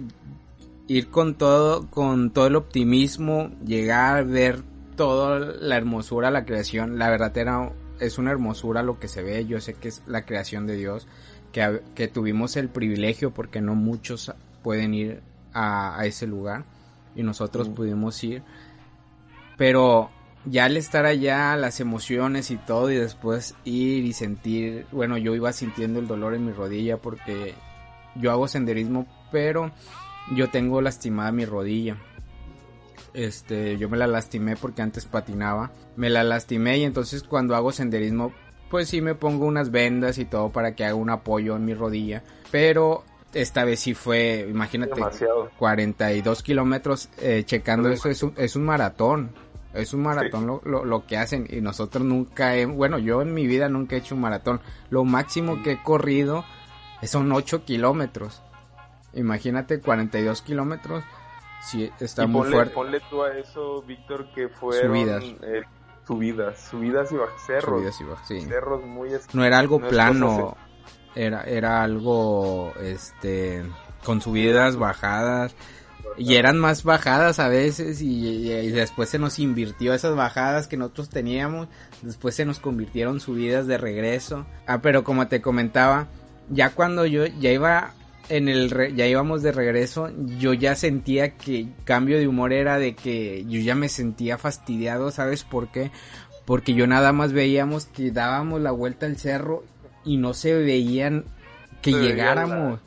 ir 0.87 1.11
con 1.11 1.35
todo, 1.35 1.89
con 1.91 2.31
todo 2.31 2.47
el 2.47 2.57
optimismo, 2.57 3.51
llegar, 3.65 4.25
ver 4.27 4.63
toda 4.97 5.39
la 5.39 5.77
hermosura, 5.77 6.31
la 6.31 6.45
creación, 6.45 6.99
la 6.99 7.09
verdad 7.11 7.37
era, 7.37 7.73
es 8.01 8.19
una 8.19 8.31
hermosura 8.31 8.83
lo 8.83 8.99
que 8.99 9.09
se 9.09 9.23
ve, 9.23 9.47
yo 9.47 9.61
sé 9.61 9.75
que 9.75 9.89
es 9.89 10.03
la 10.07 10.25
creación 10.25 10.67
de 10.67 10.77
Dios, 10.77 11.07
que, 11.53 11.83
que 11.95 12.09
tuvimos 12.09 12.57
el 12.57 12.69
privilegio 12.69 13.33
porque 13.33 13.61
no 13.61 13.75
muchos 13.75 14.33
pueden 14.63 14.95
ir 14.95 15.23
a, 15.53 16.05
ese 16.05 16.27
lugar 16.27 16.65
y 17.15 17.23
nosotros 17.23 17.69
pudimos 17.69 18.23
ir, 18.23 18.43
pero 19.57 20.11
ya 20.45 20.67
al 20.67 20.77
estar 20.77 21.05
allá, 21.05 21.57
las 21.57 21.81
emociones 21.81 22.51
y 22.51 22.57
todo, 22.57 22.91
y 22.91 22.97
después 22.97 23.55
ir 23.65 24.05
y 24.05 24.13
sentir, 24.13 24.87
bueno, 24.93 25.19
yo 25.19 25.35
iba 25.35 25.53
sintiendo 25.53 25.99
el 25.99 26.07
dolor 26.07 26.35
en 26.35 26.47
mi 26.47 26.53
rodilla 26.53 26.97
porque 26.99 27.55
yo 28.19 28.31
hago 28.31 28.49
senderismo, 28.49 29.07
pero 29.31 29.71
yo 30.35 30.51
tengo 30.51 30.81
lastimada 30.81 31.33
mi 31.33 31.45
rodilla. 31.45 31.97
Este, 33.15 33.79
yo 33.79 33.89
me 33.89 33.97
la 33.97 34.07
lastimé 34.07 34.57
porque 34.57 34.83
antes 34.83 35.07
patinaba. 35.07 35.71
Me 35.97 36.11
la 36.11 36.23
lastimé 36.23 36.79
y 36.79 36.85
entonces 36.85 37.23
cuando 37.23 37.57
hago 37.57 37.73
senderismo, 37.73 38.33
pues 38.71 38.89
sí 38.89 39.01
me 39.01 39.15
pongo 39.15 39.47
unas 39.47 39.71
vendas 39.71 40.19
y 40.19 40.25
todo 40.25 40.51
para 40.51 40.75
que 40.75 40.85
haga 40.85 40.95
un 40.95 41.11
apoyo 41.11 41.57
en 41.57 41.65
mi 41.65 41.75
rodilla. 41.75 42.23
Pero 42.51 43.05
esta 43.33 43.65
vez 43.65 43.81
sí 43.81 43.95
fue, 43.95 44.47
imagínate, 44.49 44.95
Demasiado. 44.95 45.51
42 45.59 46.43
kilómetros 46.43 47.09
eh, 47.19 47.43
checando 47.45 47.89
eso, 47.89 48.09
es 48.09 48.23
un, 48.23 48.35
es 48.37 48.57
un 48.57 48.65
maratón. 48.65 49.31
Es 49.75 49.93
un 49.93 50.03
maratón 50.03 50.47
lo, 50.47 50.85
lo, 50.85 51.07
que 51.07 51.19
hacen 51.19 51.47
y 51.49 51.61
nosotros 51.61 52.03
nunca, 52.03 52.57
he, 52.57 52.65
bueno, 52.65 52.99
yo 52.99 53.21
en 53.21 53.35
mi 53.35 53.47
vida 53.47 53.69
nunca 53.69 53.97
he 53.97 53.99
hecho 53.99 54.15
un 54.15 54.23
maratón. 54.23 54.61
Lo 54.89 55.05
máximo 55.05 55.63
que 55.63 55.73
he 55.73 55.83
corrido 55.83 56.45
son 57.07 57.31
8 57.31 57.65
kilómetros. 57.65 58.43
Imagínate 59.15 59.81
42 59.81 60.43
kilómetros. 60.43 61.05
Si 61.63 61.91
está 62.01 62.27
muy 62.27 62.51
fuerte. 62.51 62.75
Ponle 62.75 63.01
tú 63.11 63.23
a 63.23 63.37
eso, 63.37 63.83
Víctor, 63.83 64.33
que 64.33 64.49
fueron 64.49 64.93
subidas. 64.93 65.25
Eh, 65.43 65.63
subidas, 66.07 66.69
subidas 66.71 67.13
y 67.13 67.17
bajas, 67.17 67.47
cerros. 67.47 67.79
Subidas 67.79 68.01
y 68.01 68.05
bajas, 68.05 68.29
sí. 68.29 68.41
Cerros 68.43 68.85
muy 68.85 69.11
No 69.33 69.45
era 69.45 69.59
algo 69.59 69.81
plano, 69.81 70.57
era, 71.15 71.43
era 71.43 71.83
algo, 71.83 72.73
este, 72.81 73.65
con 74.05 74.21
subidas, 74.21 74.77
bajadas. 74.77 75.55
Y 76.17 76.35
eran 76.35 76.59
más 76.59 76.83
bajadas 76.83 77.39
a 77.39 77.49
veces 77.49 78.03
y, 78.03 78.51
y, 78.51 78.71
después 78.71 79.09
se 79.09 79.21
nos 79.21 79.39
invirtió 79.39 79.95
esas 79.95 80.17
bajadas 80.17 80.67
que 80.67 80.77
nosotros 80.77 81.11
teníamos. 81.11 81.69
Después 82.03 82.35
se 82.35 82.45
nos 82.45 82.59
convirtieron 82.59 83.21
subidas 83.21 83.69
de 83.69 83.79
regreso. 83.79 84.45
Ah, 84.67 84.81
pero 84.81 85.05
como 85.05 85.29
te 85.29 85.41
comentaba, 85.41 86.09
ya 86.51 86.71
cuando 86.71 87.07
yo 87.07 87.27
ya 87.27 87.51
iba 87.51 87.93
en 88.29 88.49
el 88.49 88.95
ya 88.95 89.07
íbamos 89.07 89.43
de 89.43 89.53
regreso, 89.53 90.11
yo 90.39 90.53
ya 90.53 90.75
sentía 90.75 91.37
que 91.37 91.69
cambio 91.85 92.19
de 92.19 92.29
humor 92.29 92.53
era 92.53 92.79
de 92.79 92.95
que 92.95 93.45
yo 93.47 93.61
ya 93.61 93.75
me 93.75 93.89
sentía 93.89 94.39
fastidiado, 94.39 95.11
¿sabes 95.11 95.45
por 95.45 95.71
qué? 95.71 95.91
Porque 96.45 96.75
yo 96.75 96.87
nada 96.87 97.13
más 97.13 97.33
veíamos 97.33 97.87
que 97.87 98.11
dábamos 98.11 98.61
la 98.61 98.71
vuelta 98.71 99.07
al 99.07 99.17
cerro 99.17 99.65
y 100.05 100.17
no 100.17 100.35
se 100.35 100.55
veían 100.55 101.25
que 101.83 101.93
llegáramos, 101.93 102.81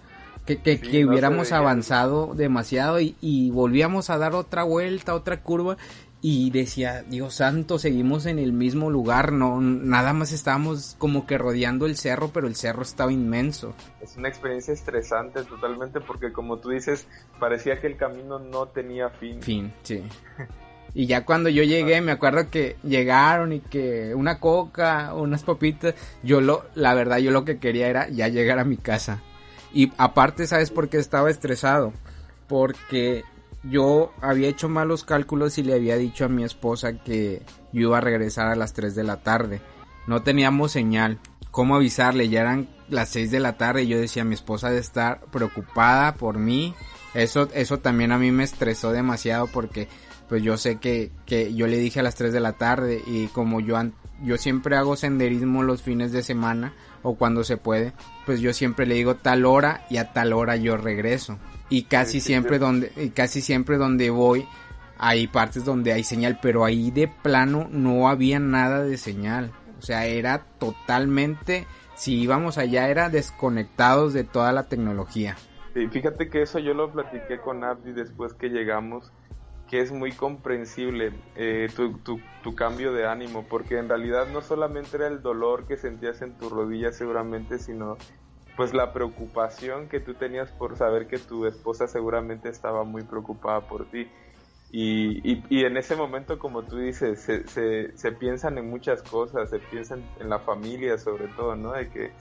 que, 0.46 0.58
que, 0.58 1.06
hubiéramos 1.06 1.52
avanzado 1.52 2.34
demasiado 2.36 3.00
y, 3.00 3.16
y 3.22 3.52
volvíamos 3.52 4.10
a 4.10 4.18
dar 4.18 4.36
otra 4.36 4.64
vuelta, 4.64 5.14
otra 5.14 5.42
curva 5.42 5.78
y 6.24 6.52
decía, 6.52 7.02
Dios 7.02 7.36
santo, 7.36 7.80
seguimos 7.80 8.28
en 8.28 8.38
el 8.38 8.54
mismo 8.54 8.92
lugar, 8.92 9.32
no, 9.32 9.60
nada 9.60 10.14
más 10.14 10.32
estábamos 10.32 10.96
como 11.00 11.26
que 11.26 11.40
rodeando 11.40 11.88
el 11.88 11.98
cerro, 11.98 12.30
pero 12.32 12.48
el 12.48 12.56
cerro 12.56 12.84
estaba 12.84 13.12
inmenso. 13.12 13.74
Es 14.02 14.18
una 14.18 14.30
experiencia 14.30 14.74
estresante 14.74 15.44
totalmente 15.44 16.00
porque 16.00 16.32
como 16.32 16.60
tú 16.60 16.70
dices, 16.70 17.08
parecía 17.40 17.82
que 17.82 17.88
el 17.88 17.98
camino 17.98 18.38
no 18.38 18.68
tenía 18.68 19.10
fin. 19.10 19.42
Fin, 19.42 19.74
sí. 19.82 20.04
Y 20.94 21.08
ya 21.08 21.26
cuando 21.26 21.50
yo 21.50 21.64
llegué, 21.64 22.02
me 22.02 22.12
acuerdo 22.12 22.50
que 22.50 22.76
llegaron 22.84 23.54
y 23.54 23.62
que 23.62 24.14
una 24.14 24.40
coca, 24.40 25.14
unas 25.14 25.44
papitas, 25.44 25.96
yo 26.22 26.42
lo, 26.42 26.66
la 26.76 26.94
verdad, 26.94 27.18
yo 27.18 27.32
lo 27.32 27.46
que 27.46 27.60
quería 27.60 27.88
era 27.88 28.10
ya 28.10 28.28
llegar 28.28 28.60
a 28.60 28.66
mi 28.66 28.78
casa. 28.78 29.22
Y 29.74 29.92
aparte, 29.98 30.48
¿sabes 30.48 30.70
por 30.70 30.90
qué 30.90 30.98
estaba 30.98 31.32
estresado? 31.32 31.94
Porque 32.48 33.24
yo 33.64 34.12
había 34.22 34.50
hecho 34.50 34.70
malos 34.70 35.04
cálculos 35.04 35.58
y 35.58 35.64
le 35.64 35.74
había 35.74 35.98
dicho 35.98 36.26
a 36.26 36.30
mi 36.30 36.44
esposa 36.44 36.94
que 36.94 37.44
yo 37.72 37.82
iba 37.82 37.98
a 37.98 38.02
regresar 38.02 38.48
a 38.48 38.56
las 38.56 38.74
3 38.74 38.96
de 38.96 39.04
la 39.04 39.18
tarde. 39.18 39.62
No 40.08 40.24
teníamos 40.24 40.72
señal. 40.72 41.20
¿Cómo 41.52 41.76
avisarle? 41.76 42.30
Ya 42.30 42.42
eran 42.42 42.70
las 42.90 43.10
6 43.10 43.30
de 43.30 43.40
la 43.40 43.58
tarde 43.58 43.84
y 43.84 43.88
yo 43.88 44.00
decía, 44.00 44.24
mi 44.24 44.36
esposa 44.36 44.70
de 44.72 44.80
estar 44.80 45.22
preocupada 45.32 46.16
por 46.16 46.40
mí. 46.40 46.74
Eso, 47.14 47.50
eso 47.54 47.80
también 47.80 48.12
a 48.12 48.18
mí 48.18 48.32
me 48.32 48.44
estresó 48.44 48.92
demasiado 48.92 49.48
porque 49.48 49.88
pues 50.30 50.42
yo 50.44 50.56
sé 50.58 50.78
que, 50.78 51.12
que 51.26 51.54
yo 51.54 51.68
le 51.68 51.78
dije 51.78 52.00
a 52.00 52.04
las 52.04 52.16
3 52.16 52.32
de 52.32 52.40
la 52.40 52.54
tarde 52.54 53.04
y 53.06 53.28
como 53.28 53.60
yo, 53.60 53.78
yo 54.24 54.38
siempre 54.38 54.78
hago 54.78 54.96
senderismo 54.96 55.62
los 55.62 55.82
fines 55.82 56.14
de 56.14 56.24
semana 56.24 56.74
o 57.04 57.16
cuando 57.16 57.44
se 57.44 57.58
puede, 57.58 57.92
pues 58.26 58.40
yo 58.40 58.54
siempre 58.54 58.86
le 58.86 58.96
digo 58.96 59.16
tal 59.16 59.46
hora 59.46 59.86
y 59.90 59.98
a 59.98 60.14
tal 60.14 60.32
hora 60.32 60.56
yo 60.56 60.78
regreso 60.78 61.38
y 61.72 61.84
casi 61.84 62.20
siempre 62.20 62.60
donde 62.60 62.92
y 62.98 63.10
casi 63.10 63.42
siempre 63.42 63.78
donde 63.78 64.12
voy 64.12 64.46
hay 65.00 65.26
partes 65.28 65.66
donde 65.66 65.94
hay 65.94 66.04
señal, 66.04 66.38
pero 66.44 66.64
ahí 66.64 66.92
de 66.92 67.08
plano 67.08 67.68
no 67.72 68.08
había 68.08 68.40
nada 68.40 68.84
de 68.84 68.98
señal. 68.98 69.52
O 69.80 69.82
sea, 69.82 70.06
era 70.06 70.44
totalmente 70.60 71.66
si 71.96 72.22
íbamos 72.22 72.60
allá 72.60 72.88
era 72.88 73.10
desconectados 73.10 74.14
de 74.14 74.24
toda 74.24 74.52
la 74.52 74.70
tecnología. 74.70 75.38
Sí, 75.74 75.88
fíjate 75.88 76.30
que 76.30 76.44
eso 76.44 76.60
yo 76.60 76.76
lo 76.76 76.92
platiqué 76.92 77.40
con 77.40 77.64
Abdi 77.64 77.94
después 77.94 78.34
que 78.36 78.50
llegamos, 78.50 79.12
que 79.68 79.80
es 79.80 79.92
muy 79.92 80.12
comprensible 80.12 81.14
eh, 81.36 81.68
tu, 81.76 81.98
tu, 82.00 82.20
tu, 82.44 82.54
cambio 82.54 82.94
de 82.94 83.08
ánimo, 83.08 83.46
porque 83.50 83.80
en 83.80 83.90
realidad 83.90 84.28
no 84.32 84.42
solamente 84.42 84.98
era 84.98 85.08
el 85.08 85.24
dolor 85.24 85.66
que 85.66 85.78
sentías 85.78 86.22
en 86.22 86.38
tu 86.38 86.50
rodilla 86.50 86.92
seguramente, 86.92 87.58
sino 87.58 87.98
pues 88.62 88.76
la 88.76 88.94
preocupación 88.94 89.90
que 89.90 90.00
tú 90.00 90.14
tenías 90.14 90.52
por 90.52 90.78
saber 90.78 91.08
que 91.08 91.18
tu 91.18 91.48
esposa 91.48 91.88
seguramente 91.88 92.48
estaba 92.48 92.84
muy 92.84 93.02
preocupada 93.02 93.62
por 93.62 93.90
ti. 93.90 94.08
Y, 94.72 95.42
y, 95.50 95.66
en 95.66 95.78
ese 95.78 95.96
momento, 95.96 96.38
como 96.38 96.62
tú 96.62 96.78
dices, 96.78 97.20
se, 97.24 97.48
se, 97.48 97.98
se, 97.98 98.12
piensan 98.12 98.60
en 98.60 98.70
muchas 98.70 99.02
cosas, 99.02 99.50
se 99.50 99.58
piensan 99.58 100.04
en 100.20 100.30
la 100.30 100.38
familia 100.38 101.00
sobre 101.00 101.28
todo, 101.30 101.56
¿no? 101.56 101.72
De 101.72 101.90
que 101.90 102.12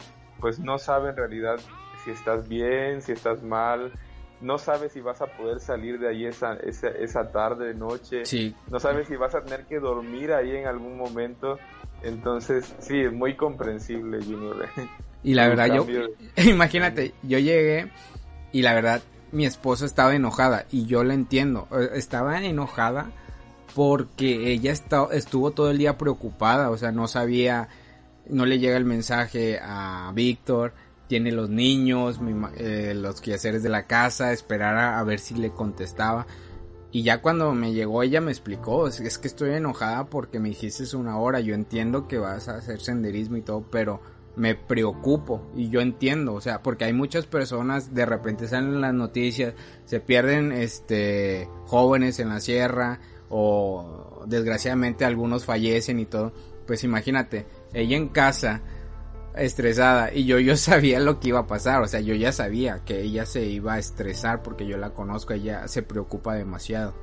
pues 0.40 0.59
no 0.59 0.79
sabe 0.79 1.11
en 1.11 1.16
realidad 1.16 1.61
si 2.05 2.11
estás 2.11 2.48
bien, 2.48 3.03
si 3.03 3.12
estás 3.12 3.42
mal, 3.42 3.92
no 4.40 4.57
sabes 4.57 4.94
si 4.94 5.03
vas 5.03 5.20
a 5.20 5.26
poder 5.26 5.61
salir 5.61 5.98
de 5.98 6.09
ahí 6.09 6.24
esa, 6.24 6.55
esa, 6.55 6.88
esa 6.88 7.31
tarde, 7.33 7.74
noche, 7.74 8.24
sí. 8.24 8.57
no 8.70 8.81
sabes 8.81 9.09
si 9.09 9.16
vas 9.16 9.35
a 9.35 9.44
tener 9.44 9.66
que 9.66 9.79
dormir 9.79 10.33
ahí 10.33 10.57
en 10.57 10.66
algún 10.66 10.96
momento. 10.96 11.59
Entonces, 12.03 12.74
sí, 12.79 12.98
es 12.98 13.12
muy 13.12 13.37
comprensible, 13.37 14.24
Junior. 14.24 14.66
Y 15.22 15.35
la 15.35 15.48
verdad, 15.48 15.66
yo, 15.66 15.87
imagínate, 16.42 17.14
yo 17.22 17.38
llegué 17.38 17.90
y 18.52 18.62
la 18.62 18.74
verdad, 18.74 19.02
mi 19.33 19.46
esposa 19.46 19.85
estaba 19.85 20.14
enojada 20.14 20.66
y 20.70 20.87
yo 20.87 21.04
la 21.04 21.14
entiendo. 21.14 21.68
Eh, 21.72 21.90
estaba 21.94 22.42
enojada 22.44 23.11
porque 23.74 24.52
ella 24.52 24.72
estuvo 24.72 25.52
todo 25.52 25.70
el 25.70 25.78
día 25.78 25.96
preocupada, 25.96 26.70
o 26.70 26.76
sea, 26.76 26.90
no 26.90 27.06
sabía, 27.06 27.68
no 28.28 28.46
le 28.46 28.59
llega 28.59 28.76
el 28.76 28.85
mensaje 28.85 29.61
a 29.62 30.11
Víctor, 30.14 30.72
tiene 31.06 31.33
los 31.33 31.50
niños, 31.50 32.20
eh, 32.56 32.94
los 32.94 33.20
quehaceres 33.20 33.62
de 33.62 33.68
la 33.68 33.87
casa, 33.87 34.33
esperar 34.33 34.76
a, 34.76 35.02
ver 35.04 35.18
si 35.18 35.35
le 35.35 35.50
contestaba. 35.50 36.26
Y 36.92 37.02
ya 37.02 37.22
cuando 37.22 37.52
me 37.52 37.72
llegó 37.72 38.02
ella 38.02 38.20
me 38.20 38.33
explicó, 38.33 38.88
es, 38.88 38.98
es 39.00 39.18
que 39.18 39.28
estoy 39.28 39.50
enojada 39.50 40.06
porque 40.06 40.40
me 40.40 40.48
dijiste 40.48 40.96
una 40.96 41.18
hora, 41.18 41.38
yo 41.38 41.54
entiendo 41.54 42.09
que 42.09 42.18
vas 42.18 42.48
a 42.48 42.56
hacer 42.56 42.80
senderismo 42.80 43.37
y 43.37 43.42
todo, 43.42 43.64
pero 43.70 44.00
me 44.36 44.54
preocupo 44.54 45.50
y 45.56 45.68
yo 45.70 45.80
entiendo, 45.80 46.34
o 46.34 46.40
sea, 46.40 46.62
porque 46.62 46.84
hay 46.84 46.92
muchas 46.92 47.26
personas 47.26 47.94
de 47.94 48.06
repente 48.06 48.48
salen 48.48 48.74
en 48.74 48.80
las 48.80 48.94
noticias, 48.94 49.54
se 49.84 50.00
pierden 50.00 50.52
este 50.52 51.48
jóvenes 51.66 52.20
en 52.20 52.28
la 52.28 52.40
sierra 52.40 53.00
o 53.28 54.22
desgraciadamente 54.26 55.04
algunos 55.04 55.44
fallecen 55.44 55.98
y 55.98 56.06
todo. 56.06 56.32
Pues 56.66 56.84
imagínate, 56.84 57.46
ella 57.72 57.96
en 57.96 58.08
casa 58.08 58.62
estresada 59.34 60.12
y 60.12 60.24
yo 60.24 60.38
yo 60.38 60.56
sabía 60.58 61.00
lo 61.00 61.20
que 61.20 61.28
iba 61.28 61.40
a 61.40 61.46
pasar, 61.46 61.82
o 61.82 61.88
sea, 61.88 62.00
yo 62.00 62.14
ya 62.14 62.32
sabía 62.32 62.84
que 62.84 63.02
ella 63.02 63.26
se 63.26 63.44
iba 63.44 63.74
a 63.74 63.78
estresar 63.78 64.42
porque 64.42 64.66
yo 64.66 64.76
la 64.76 64.90
conozco, 64.94 65.32
ella 65.32 65.66
se 65.68 65.82
preocupa 65.82 66.34
demasiado. 66.34 66.94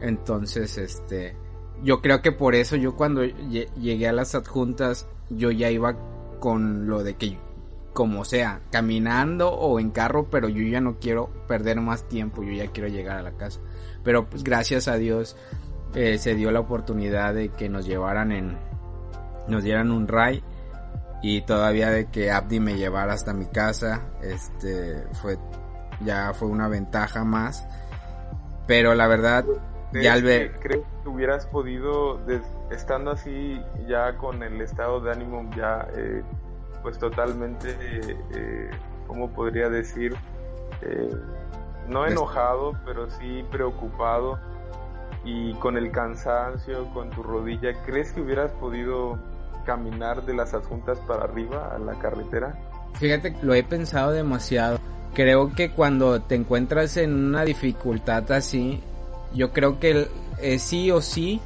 Entonces, 0.00 0.78
este, 0.78 1.36
yo 1.82 2.00
creo 2.00 2.22
que 2.22 2.32
por 2.32 2.54
eso 2.54 2.76
yo 2.76 2.96
cuando 2.96 3.22
llegué 3.24 4.08
a 4.08 4.12
las 4.12 4.34
adjuntas 4.34 5.06
yo 5.30 5.50
ya 5.50 5.70
iba 5.70 5.96
con 6.40 6.88
lo 6.88 7.04
de 7.04 7.14
que 7.14 7.38
como 7.92 8.24
sea, 8.24 8.60
caminando 8.70 9.50
o 9.50 9.80
en 9.80 9.90
carro, 9.90 10.28
pero 10.30 10.48
yo 10.48 10.62
ya 10.62 10.80
no 10.80 10.98
quiero 10.98 11.28
perder 11.46 11.80
más 11.80 12.08
tiempo, 12.08 12.42
yo 12.42 12.52
ya 12.52 12.70
quiero 12.70 12.88
llegar 12.88 13.18
a 13.18 13.22
la 13.22 13.32
casa. 13.32 13.60
Pero 14.04 14.28
pues 14.28 14.44
gracias 14.44 14.88
a 14.88 14.94
Dios 14.94 15.36
eh, 15.94 16.18
se 16.18 16.34
dio 16.34 16.50
la 16.50 16.60
oportunidad 16.60 17.34
de 17.34 17.50
que 17.50 17.68
nos 17.68 17.86
llevaran 17.86 18.32
en, 18.32 18.56
nos 19.48 19.64
dieran 19.64 19.90
un 19.90 20.08
ray 20.08 20.42
y 21.22 21.42
todavía 21.42 21.90
de 21.90 22.06
que 22.06 22.30
Abdi 22.30 22.60
me 22.60 22.76
llevara 22.76 23.12
hasta 23.12 23.34
mi 23.34 23.46
casa, 23.46 24.08
este 24.22 25.04
fue 25.20 25.36
ya 26.00 26.32
fue 26.32 26.48
una 26.48 26.68
ventaja 26.68 27.24
más. 27.24 27.66
Pero 28.66 28.94
la 28.94 29.06
verdad, 29.06 29.44
ya 29.92 30.12
al 30.12 30.22
ver... 30.22 30.52
¿Crees 30.60 30.82
que 31.02 31.08
hubieras 31.08 31.46
podido, 31.46 32.20
estando 32.70 33.12
así 33.12 33.60
ya 33.88 34.16
con 34.16 34.42
el 34.42 34.60
estado 34.60 35.00
de 35.00 35.12
ánimo 35.12 35.48
ya 35.56 35.86
eh, 35.94 36.22
pues 36.82 36.98
totalmente, 36.98 37.76
eh, 38.34 38.70
¿cómo 39.06 39.30
podría 39.30 39.68
decir? 39.68 40.14
Eh, 40.82 41.10
no 41.88 42.06
enojado, 42.06 42.72
pero 42.84 43.10
sí 43.10 43.44
preocupado 43.50 44.38
y 45.24 45.52
con 45.54 45.76
el 45.76 45.90
cansancio, 45.90 46.86
con 46.94 47.10
tu 47.10 47.22
rodilla, 47.22 47.72
¿crees 47.84 48.12
que 48.12 48.22
hubieras 48.22 48.52
podido 48.52 49.18
caminar 49.66 50.24
de 50.24 50.34
las 50.34 50.54
adjuntas 50.54 50.98
para 51.00 51.24
arriba 51.24 51.74
a 51.74 51.78
la 51.78 51.94
carretera? 51.98 52.56
Fíjate, 52.94 53.36
lo 53.42 53.54
he 53.54 53.62
pensado 53.62 54.12
demasiado. 54.12 54.78
Creo 55.14 55.52
que 55.54 55.72
cuando 55.72 56.22
te 56.22 56.36
encuentras 56.36 56.96
en 56.96 57.12
una 57.12 57.44
dificultad 57.44 58.30
así, 58.32 58.82
yo 59.34 59.52
creo 59.52 59.78
que 59.78 60.08
eh, 60.40 60.58
sí 60.58 60.90
o 60.90 61.00
sí, 61.00 61.40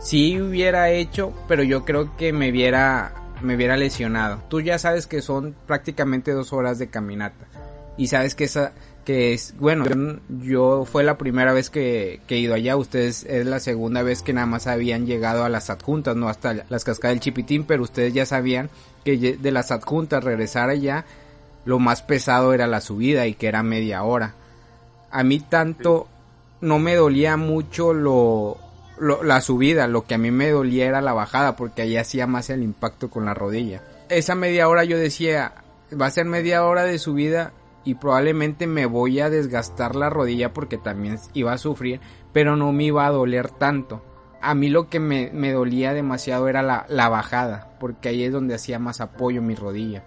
sí 0.00 0.40
hubiera 0.40 0.90
hecho, 0.90 1.32
pero 1.48 1.62
yo 1.62 1.84
creo 1.84 2.16
que 2.16 2.32
me 2.32 2.50
hubiera, 2.50 3.12
me 3.40 3.56
lesionado. 3.56 4.42
Tú 4.48 4.60
ya 4.60 4.78
sabes 4.78 5.06
que 5.06 5.22
son 5.22 5.54
prácticamente 5.66 6.32
dos 6.32 6.52
horas 6.52 6.78
de 6.78 6.88
caminata. 6.88 7.46
Y 7.96 8.06
sabes 8.06 8.34
que 8.34 8.44
esa, 8.44 8.72
que 9.04 9.34
es, 9.34 9.54
bueno, 9.58 9.84
yo, 10.28 10.84
fue 10.84 11.04
la 11.04 11.18
primera 11.18 11.52
vez 11.52 11.68
que, 11.68 12.20
que, 12.26 12.36
he 12.36 12.38
ido 12.38 12.54
allá, 12.54 12.76
ustedes 12.76 13.24
es 13.24 13.46
la 13.46 13.60
segunda 13.60 14.02
vez 14.02 14.22
que 14.22 14.32
nada 14.32 14.46
más 14.46 14.66
habían 14.66 15.06
llegado 15.06 15.44
a 15.44 15.48
las 15.48 15.70
adjuntas, 15.70 16.16
no 16.16 16.28
hasta 16.28 16.64
las 16.68 16.84
cascadas 16.84 17.16
del 17.16 17.20
Chipitín, 17.20 17.64
pero 17.64 17.82
ustedes 17.82 18.14
ya 18.14 18.24
sabían 18.24 18.70
que 19.04 19.36
de 19.36 19.50
las 19.50 19.70
adjuntas 19.70 20.24
regresar 20.24 20.70
allá, 20.70 21.04
lo 21.64 21.78
más 21.78 22.02
pesado 22.02 22.54
era 22.54 22.66
la 22.66 22.80
subida 22.80 23.26
y 23.26 23.34
que 23.34 23.48
era 23.48 23.62
media 23.62 24.02
hora. 24.04 24.34
A 25.10 25.22
mí 25.24 25.40
tanto 25.40 26.08
no 26.62 26.78
me 26.78 26.94
dolía 26.94 27.36
mucho 27.36 27.92
lo, 27.92 28.56
la 28.98 29.40
subida, 29.40 29.88
lo 29.88 30.04
que 30.04 30.14
a 30.14 30.18
mí 30.18 30.30
me 30.30 30.48
dolía 30.48 30.86
era 30.86 31.02
la 31.02 31.12
bajada, 31.12 31.56
porque 31.56 31.82
ahí 31.82 31.96
hacía 31.96 32.26
más 32.26 32.50
el 32.50 32.62
impacto 32.62 33.10
con 33.10 33.24
la 33.24 33.34
rodilla. 33.34 33.82
Esa 34.08 34.36
media 34.36 34.68
hora 34.68 34.84
yo 34.84 34.96
decía, 34.96 35.54
va 36.00 36.06
a 36.06 36.10
ser 36.10 36.24
media 36.24 36.64
hora 36.64 36.84
de 36.84 36.98
subida 36.98 37.52
y 37.84 37.96
probablemente 37.96 38.68
me 38.68 38.86
voy 38.86 39.18
a 39.18 39.28
desgastar 39.28 39.96
la 39.96 40.08
rodilla 40.08 40.52
porque 40.52 40.78
también 40.78 41.18
iba 41.34 41.52
a 41.52 41.58
sufrir, 41.58 42.00
pero 42.32 42.54
no 42.56 42.72
me 42.72 42.84
iba 42.84 43.06
a 43.06 43.10
doler 43.10 43.50
tanto. 43.50 44.04
A 44.40 44.54
mí 44.54 44.68
lo 44.68 44.88
que 44.88 45.00
me, 45.00 45.30
me 45.32 45.52
dolía 45.52 45.92
demasiado 45.94 46.48
era 46.48 46.62
la, 46.62 46.86
la 46.88 47.08
bajada, 47.08 47.76
porque 47.80 48.08
ahí 48.08 48.22
es 48.22 48.32
donde 48.32 48.54
hacía 48.54 48.78
más 48.78 49.00
apoyo 49.00 49.42
mi 49.42 49.56
rodilla. 49.56 50.04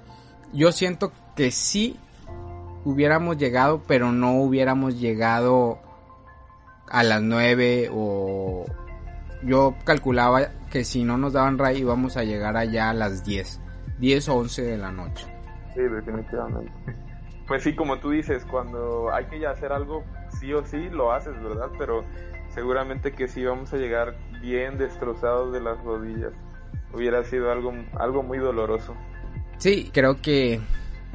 Yo 0.53 0.71
siento 0.71 1.11
que 1.35 1.51
sí 1.51 1.97
hubiéramos 2.85 3.37
llegado, 3.37 3.81
pero 3.85 4.13
no 4.13 4.39
hubiéramos 4.39 4.99
llegado 5.01 5.79
a 6.89 7.03
las 7.03 7.21
9 7.21 7.89
o 7.91 8.65
yo 9.43 9.75
calculaba 9.83 10.49
que 10.71 10.83
si 10.83 11.03
no 11.03 11.17
nos 11.17 11.33
daban 11.33 11.57
ray 11.57 11.79
íbamos 11.79 12.17
a 12.17 12.23
llegar 12.23 12.57
allá 12.57 12.89
a 12.89 12.93
las 12.93 13.23
10, 13.23 13.61
10 13.99 14.29
o 14.29 14.35
11 14.35 14.61
de 14.63 14.77
la 14.77 14.91
noche. 14.91 15.25
Sí, 15.73 15.81
definitivamente. 15.81 16.71
Pues 17.47 17.61
sí, 17.61 17.75
como 17.75 17.99
tú 17.99 18.09
dices, 18.09 18.43
cuando 18.43 19.13
hay 19.13 19.25
que 19.25 19.45
hacer 19.45 19.71
algo, 19.71 20.03
sí 20.39 20.51
o 20.51 20.65
sí 20.65 20.89
lo 20.89 21.11
haces, 21.11 21.39
¿verdad? 21.43 21.69
Pero 21.77 22.03
seguramente 22.49 23.11
que 23.11 23.27
sí 23.27 23.45
vamos 23.45 23.71
a 23.71 23.77
llegar 23.77 24.15
bien 24.41 24.79
destrozados 24.79 25.53
de 25.53 25.61
las 25.61 25.77
rodillas. 25.83 26.33
Hubiera 26.91 27.23
sido 27.23 27.51
algo, 27.51 27.71
algo 27.99 28.23
muy 28.23 28.39
doloroso. 28.39 28.95
Sí, 29.57 29.91
creo 29.93 30.19
que 30.23 30.59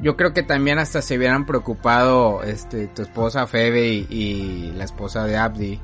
yo 0.01 0.17
creo 0.17 0.33
que 0.33 0.43
también 0.43 0.79
hasta 0.79 1.01
se 1.01 1.17
hubieran 1.17 1.45
preocupado 1.45 2.43
este 2.43 2.87
tu 2.87 3.03
esposa 3.03 3.45
Febe 3.47 3.87
y, 3.87 4.73
la 4.75 4.83
esposa 4.83 5.25
de 5.25 5.37
Abdi. 5.37 5.79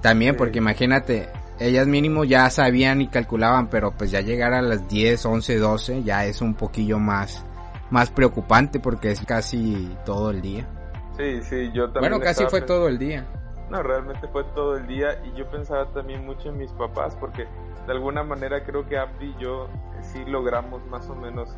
También 0.00 0.36
porque 0.36 0.58
imagínate 0.58 1.28
ellas 1.58 1.86
mínimo 1.86 2.24
ya 2.24 2.48
sabían 2.50 3.00
y 3.00 3.08
calculaban 3.08 3.68
pero 3.68 3.92
pues 3.92 4.10
ya 4.10 4.20
llegar 4.20 4.52
a 4.52 4.60
las 4.60 4.88
10 4.88 5.24
11 5.24 5.58
12 5.58 6.02
ya 6.02 6.26
es 6.26 6.42
un 6.42 6.54
poquillo 6.54 6.98
más 6.98 7.44
más 7.90 8.10
preocupante 8.10 8.78
porque 8.78 9.10
es 9.10 9.24
casi 9.24 9.96
todo 10.04 10.30
el 10.30 10.42
día. 10.42 10.66
Sí 11.16 11.42
sí 11.42 11.70
yo 11.72 11.90
también 11.90 12.12
bueno 12.12 12.20
casi 12.20 12.44
fue 12.46 12.62
todo 12.62 12.88
el 12.88 12.98
día. 12.98 13.26
No 13.70 13.82
realmente 13.82 14.28
fue 14.28 14.44
todo 14.54 14.76
el 14.76 14.86
día 14.86 15.20
y 15.24 15.36
yo 15.36 15.50
pensaba 15.50 15.86
también 15.92 16.24
mucho 16.24 16.50
en 16.50 16.58
mis 16.58 16.70
papás 16.72 17.16
porque 17.16 17.46
de 17.86 17.92
alguna 17.92 18.22
manera 18.22 18.64
creo 18.64 18.86
que 18.86 18.96
Abdi 18.98 19.34
y 19.38 19.42
yo 19.42 19.68
sí 20.02 20.24
logramos 20.26 20.84
más 20.86 21.08
o 21.08 21.16
menos 21.16 21.56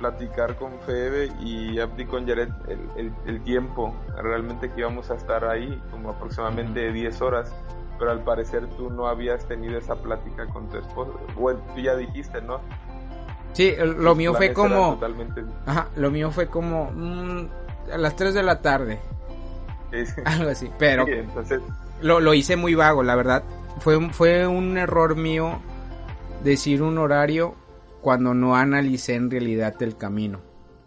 platicar 0.00 0.56
con 0.56 0.80
Febe 0.80 1.30
y 1.40 1.78
Abdi 1.78 2.06
con 2.06 2.26
Jared 2.26 2.48
el, 2.96 3.12
el, 3.26 3.42
tiempo 3.42 3.94
realmente 4.16 4.70
que 4.70 4.80
íbamos 4.80 5.10
a 5.10 5.14
estar 5.14 5.44
ahí, 5.44 5.80
como 5.90 6.10
aproximadamente 6.10 6.90
10 6.90 7.20
horas, 7.20 7.54
pero 7.98 8.10
al 8.10 8.24
parecer 8.24 8.66
tú 8.78 8.88
no 8.88 9.06
habías 9.06 9.46
tenido 9.46 9.78
esa 9.78 9.96
plática 9.96 10.46
con 10.46 10.70
tu 10.70 10.78
esposa, 10.78 11.12
bueno, 11.36 11.60
tú 11.74 11.82
ya 11.82 11.94
dijiste, 11.96 12.40
¿no? 12.40 12.60
Sí, 13.52 13.74
lo 13.78 14.14
mío 14.14 14.34
fue 14.34 14.54
como... 14.54 14.98
Ajá, 15.66 15.88
lo 15.96 16.10
mío 16.10 16.30
fue 16.30 16.46
como 16.46 16.90
mm, 16.94 17.48
a 17.92 17.98
las 17.98 18.16
3 18.16 18.32
de 18.32 18.42
la 18.42 18.62
tarde. 18.62 18.98
Algo 20.24 20.48
así, 20.48 20.70
pero 20.78 21.06
entonces... 21.06 21.60
lo, 22.00 22.20
lo 22.20 22.32
hice 22.32 22.56
muy 22.56 22.74
vago, 22.74 23.02
la 23.02 23.16
verdad. 23.16 23.42
Fue, 23.80 24.10
fue 24.12 24.46
un 24.46 24.78
error 24.78 25.14
mío 25.14 25.58
decir 26.42 26.82
un 26.82 26.96
horario 26.96 27.54
cuando 28.00 28.34
no 28.34 28.56
analicé 28.56 29.14
en 29.14 29.30
realidad 29.30 29.80
el 29.82 29.96
camino. 29.96 30.40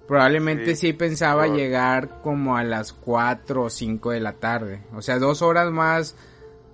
Probablemente 0.07 0.75
sí, 0.75 0.91
pensaba 0.93 1.47
llegar 1.47 2.21
como 2.21 2.57
a 2.57 2.63
las 2.63 2.91
4 2.91 3.63
o 3.63 3.69
5 3.69 4.11
de 4.11 4.19
la 4.19 4.33
tarde. 4.33 4.83
O 4.93 5.01
sea, 5.01 5.17
dos 5.17 5.41
horas 5.41 5.71
más, 5.71 6.17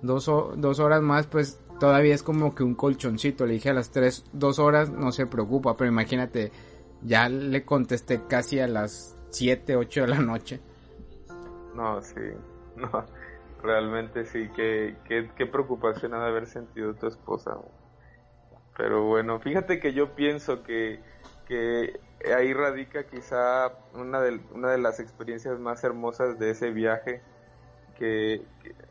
dos, 0.02 0.26
dos 0.26 0.80
horas 0.80 1.00
más, 1.00 1.26
pues 1.28 1.60
todavía 1.78 2.14
es 2.14 2.24
como 2.24 2.54
que 2.54 2.64
un 2.64 2.74
colchoncito. 2.74 3.46
Le 3.46 3.54
dije 3.54 3.70
a 3.70 3.74
las 3.74 3.90
3, 3.90 4.24
dos 4.32 4.58
horas, 4.58 4.90
no 4.90 5.12
se 5.12 5.26
preocupa. 5.26 5.76
Pero 5.76 5.88
imagínate, 5.88 6.50
ya 7.02 7.28
le 7.28 7.64
contesté 7.64 8.20
casi 8.28 8.58
a 8.58 8.66
las 8.66 9.16
7, 9.30 9.76
8 9.76 10.00
de 10.02 10.08
la 10.08 10.18
noche. 10.18 10.60
No, 11.74 12.02
sí, 12.02 12.20
no, 12.76 13.06
realmente 13.62 14.26
sí, 14.26 14.50
qué, 14.56 14.96
qué, 15.06 15.30
qué 15.36 15.46
preocupación 15.46 16.14
ha 16.14 16.22
de 16.24 16.30
haber 16.30 16.46
sentido 16.46 16.94
tu 16.94 17.06
esposa. 17.06 17.56
Pero 18.80 19.04
bueno, 19.04 19.38
fíjate 19.40 19.78
que 19.78 19.92
yo 19.92 20.14
pienso 20.14 20.62
que, 20.62 21.00
que 21.46 22.00
ahí 22.34 22.54
radica 22.54 23.04
quizá 23.04 23.74
una 23.92 24.22
de, 24.22 24.40
una 24.54 24.70
de 24.70 24.78
las 24.78 25.00
experiencias 25.00 25.60
más 25.60 25.84
hermosas 25.84 26.38
de 26.38 26.48
ese 26.48 26.70
viaje, 26.70 27.20
que, 27.98 28.42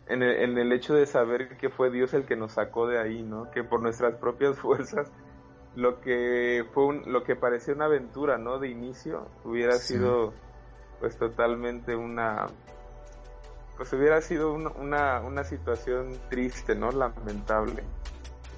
en, 0.06 0.22
el, 0.22 0.44
en, 0.44 0.58
el, 0.60 0.72
hecho 0.74 0.94
de 0.94 1.08
saber 1.08 1.58
que 1.58 1.70
fue 1.72 1.90
Dios 1.90 2.14
el 2.14 2.26
que 2.28 2.36
nos 2.36 2.52
sacó 2.52 2.86
de 2.86 3.00
ahí, 3.00 3.24
¿no? 3.24 3.50
Que 3.50 3.64
por 3.64 3.82
nuestras 3.82 4.14
propias 4.18 4.56
fuerzas, 4.60 5.12
lo 5.76 6.02
que 6.02 6.64
fue 6.72 6.86
un, 6.86 7.12
lo 7.12 7.24
que 7.24 7.36
parecía 7.36 7.74
una 7.74 7.86
aventura, 7.86 8.38
¿no? 8.38 8.60
De 8.60 8.68
inicio, 8.68 9.28
hubiera 9.44 9.74
sido 9.78 10.36
pues 11.00 11.18
totalmente 11.18 11.96
una 11.96 12.46
pues 13.76 13.92
hubiera 13.94 14.22
sido 14.22 14.54
una, 14.54 15.22
una 15.22 15.44
situación 15.44 16.16
triste, 16.30 16.76
¿no? 16.76 16.92
Lamentable 16.92 17.82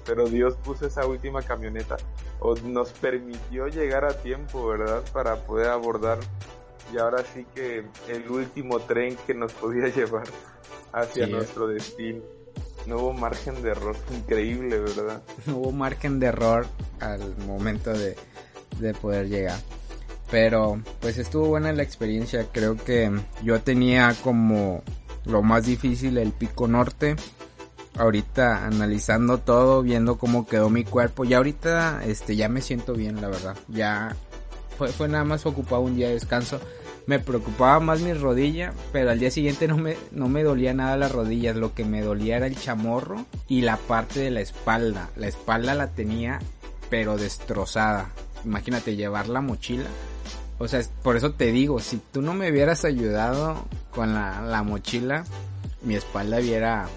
pero 0.04 0.26
Dios 0.26 0.54
puso 0.56 0.86
esa 0.86 1.06
última 1.06 1.42
camioneta 1.42 1.96
o 2.40 2.54
nos 2.56 2.90
permitió 2.90 3.68
llegar 3.68 4.04
a 4.04 4.14
tiempo, 4.14 4.66
¿verdad? 4.66 5.02
Para 5.12 5.36
poder 5.36 5.68
abordar 5.68 6.18
y 6.92 6.98
ahora 6.98 7.24
sí 7.32 7.46
que 7.54 7.84
el 8.08 8.30
último 8.30 8.80
tren 8.80 9.16
que 9.26 9.34
nos 9.34 9.52
podía 9.52 9.88
llevar 9.94 10.24
hacia 10.92 11.26
nuestro 11.26 11.68
destino. 11.68 12.22
No 12.86 12.96
hubo 12.96 13.12
margen 13.12 13.62
de 13.62 13.70
error, 13.70 13.96
increíble, 14.12 14.78
¿verdad? 14.80 15.22
No 15.46 15.58
hubo 15.58 15.72
margen 15.72 16.18
de 16.18 16.26
error 16.26 16.66
al 17.00 17.36
momento 17.38 17.92
de, 17.92 18.16
de 18.80 18.94
poder 18.94 19.28
llegar. 19.28 19.58
Pero 20.30 20.80
pues 21.00 21.18
estuvo 21.18 21.46
buena 21.46 21.72
la 21.72 21.82
experiencia, 21.82 22.46
creo 22.50 22.76
que 22.76 23.12
yo 23.42 23.60
tenía 23.60 24.16
como 24.24 24.82
lo 25.24 25.42
más 25.42 25.66
difícil 25.66 26.18
el 26.18 26.32
pico 26.32 26.66
norte 26.66 27.16
ahorita 27.96 28.66
analizando 28.66 29.38
todo, 29.38 29.82
viendo 29.82 30.18
cómo 30.18 30.46
quedó 30.46 30.70
mi 30.70 30.84
cuerpo. 30.84 31.24
Y 31.24 31.34
ahorita 31.34 32.02
este 32.04 32.36
ya 32.36 32.48
me 32.48 32.60
siento 32.60 32.94
bien, 32.94 33.20
la 33.20 33.28
verdad. 33.28 33.56
Ya 33.68 34.16
fue, 34.78 34.88
fue 34.88 35.08
nada 35.08 35.24
más 35.24 35.46
ocupado 35.46 35.82
un 35.82 35.96
día 35.96 36.08
de 36.08 36.14
descanso. 36.14 36.60
Me 37.06 37.18
preocupaba 37.18 37.80
más 37.80 38.00
mi 38.00 38.12
rodilla, 38.12 38.72
pero 38.92 39.10
al 39.10 39.18
día 39.18 39.30
siguiente 39.30 39.66
no 39.66 39.76
me, 39.76 39.96
no 40.12 40.28
me 40.28 40.44
dolía 40.44 40.72
nada 40.72 40.96
las 40.96 41.12
rodillas. 41.12 41.56
Lo 41.56 41.74
que 41.74 41.84
me 41.84 42.00
dolía 42.00 42.36
era 42.36 42.46
el 42.46 42.56
chamorro 42.56 43.26
y 43.48 43.62
la 43.62 43.76
parte 43.76 44.20
de 44.20 44.30
la 44.30 44.40
espalda. 44.40 45.10
La 45.16 45.26
espalda 45.26 45.74
la 45.74 45.88
tenía, 45.88 46.38
pero 46.90 47.16
destrozada. 47.16 48.10
Imagínate 48.44 48.96
llevar 48.96 49.28
la 49.28 49.40
mochila. 49.40 49.86
O 50.58 50.68
sea, 50.68 50.80
por 51.02 51.16
eso 51.16 51.32
te 51.32 51.50
digo, 51.50 51.80
si 51.80 52.00
tú 52.12 52.22
no 52.22 52.34
me 52.34 52.50
hubieras 52.50 52.84
ayudado 52.84 53.64
con 53.90 54.14
la, 54.14 54.40
la 54.42 54.62
mochila, 54.62 55.24
mi 55.82 55.96
espalda 55.96 56.38
hubiera 56.38 56.88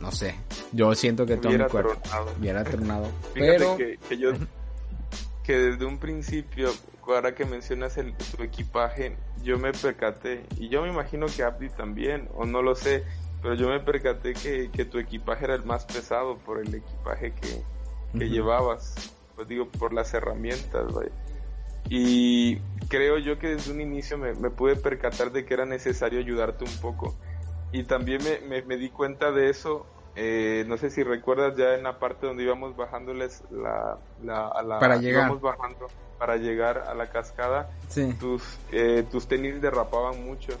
no 0.00 0.12
sé. 0.12 0.34
Yo 0.72 0.94
siento 0.94 1.26
que 1.26 1.36
todo 1.36 1.52
mi 1.52 1.64
cuerpo 1.64 1.94
hubiera 2.38 2.64
tronado. 2.64 3.08
pero 3.34 3.76
que, 3.76 3.98
yo 4.18 4.32
que 5.44 5.56
desde 5.56 5.84
un 5.84 5.98
principio, 5.98 6.70
ahora 7.06 7.34
que 7.34 7.44
mencionas 7.44 7.96
el, 7.96 8.14
tu 8.14 8.42
equipaje, 8.42 9.16
yo 9.42 9.58
me 9.58 9.72
percaté 9.72 10.44
y 10.58 10.68
yo 10.68 10.82
me 10.82 10.88
imagino 10.88 11.26
que 11.26 11.42
Abdi 11.42 11.70
también, 11.70 12.28
o 12.34 12.44
no 12.44 12.62
lo 12.62 12.74
sé, 12.74 13.04
pero 13.40 13.54
yo 13.54 13.68
me 13.68 13.80
percaté 13.80 14.34
que, 14.34 14.70
que 14.70 14.84
tu 14.84 14.98
equipaje 14.98 15.46
era 15.46 15.54
el 15.54 15.64
más 15.64 15.84
pesado 15.86 16.38
por 16.38 16.58
el 16.60 16.74
equipaje 16.74 17.32
que, 17.32 18.18
que 18.18 18.28
llevabas, 18.28 19.14
pues 19.36 19.48
digo, 19.48 19.68
por 19.68 19.92
las 19.92 20.12
herramientas, 20.12 20.92
Y 21.88 22.56
creo 22.88 23.18
yo 23.18 23.38
que 23.38 23.48
desde 23.54 23.72
un 23.72 23.80
inicio 23.80 24.18
me, 24.18 24.34
me, 24.34 24.50
pude 24.50 24.76
percatar 24.76 25.32
de 25.32 25.44
que 25.44 25.54
era 25.54 25.64
necesario 25.64 26.18
ayudarte 26.18 26.64
un 26.64 26.76
poco 26.80 27.16
y 27.72 27.84
también 27.84 28.20
me, 28.48 28.62
me, 28.62 28.76
di 28.76 28.88
cuenta 28.88 29.30
de 29.30 29.50
eso, 29.50 29.86
eh, 30.16 30.64
no 30.66 30.76
sé 30.76 30.90
si 30.90 31.02
recuerdas 31.02 31.54
ya 31.56 31.74
en 31.74 31.82
la 31.82 31.98
parte 31.98 32.26
donde 32.26 32.42
íbamos 32.42 32.76
bajándoles 32.76 33.42
la, 33.50 33.98
la, 34.22 34.48
a 34.48 34.62
la 34.62 34.78
para 34.78 34.96
llegar. 34.96 35.38
bajando 35.38 35.86
para 36.18 36.36
llegar 36.36 36.84
a 36.88 36.94
la 36.94 37.10
cascada, 37.10 37.70
tus, 38.18 38.42
eh, 38.72 39.04
tus 39.10 39.28
tenis 39.28 39.60
derrapaban 39.60 40.24
mucho. 40.24 40.52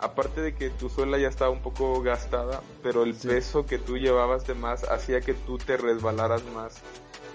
Aparte 0.00 0.40
de 0.40 0.54
que 0.54 0.70
tu 0.70 0.88
suela 0.88 1.16
ya 1.18 1.28
estaba 1.28 1.50
un 1.50 1.62
poco 1.62 2.02
gastada, 2.02 2.60
pero 2.82 3.04
el 3.04 3.14
peso 3.14 3.66
que 3.66 3.78
tú 3.78 3.98
llevabas 3.98 4.46
de 4.46 4.54
más 4.54 4.82
hacía 4.84 5.20
que 5.20 5.34
tú 5.34 5.58
te 5.58 5.76
resbalaras 5.76 6.42
más 6.46 6.82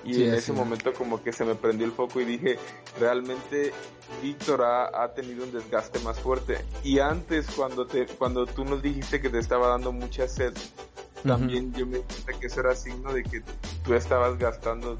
y 0.07 0.23
en 0.23 0.33
ese 0.33 0.53
momento 0.53 0.93
como 0.93 1.21
que 1.21 1.33
se 1.33 1.43
me 1.43 1.55
prendió 1.55 1.85
el 1.85 1.91
foco 1.91 2.21
y 2.21 2.25
dije, 2.25 2.57
realmente 2.99 3.73
Víctor 4.21 4.63
ha, 4.63 5.03
ha, 5.03 5.13
tenido 5.13 5.43
un 5.43 5.51
desgaste 5.51 5.99
más 5.99 6.19
fuerte. 6.19 6.57
Y 6.83 6.99
antes 6.99 7.47
cuando 7.51 7.85
te, 7.85 8.05
cuando 8.05 8.45
tú 8.45 8.63
nos 8.63 8.81
dijiste 8.81 9.19
que 9.19 9.29
te 9.29 9.39
estaba 9.39 9.67
dando 9.67 9.91
mucha 9.91 10.27
sed, 10.27 10.53
también 11.23 11.73
yo 11.73 11.85
me 11.85 11.97
di 11.97 12.03
que 12.39 12.47
eso 12.47 12.61
era 12.61 12.75
signo 12.75 13.13
de 13.13 13.23
que 13.23 13.43
tú 13.83 13.93
estabas 13.93 14.37
gastando 14.37 14.97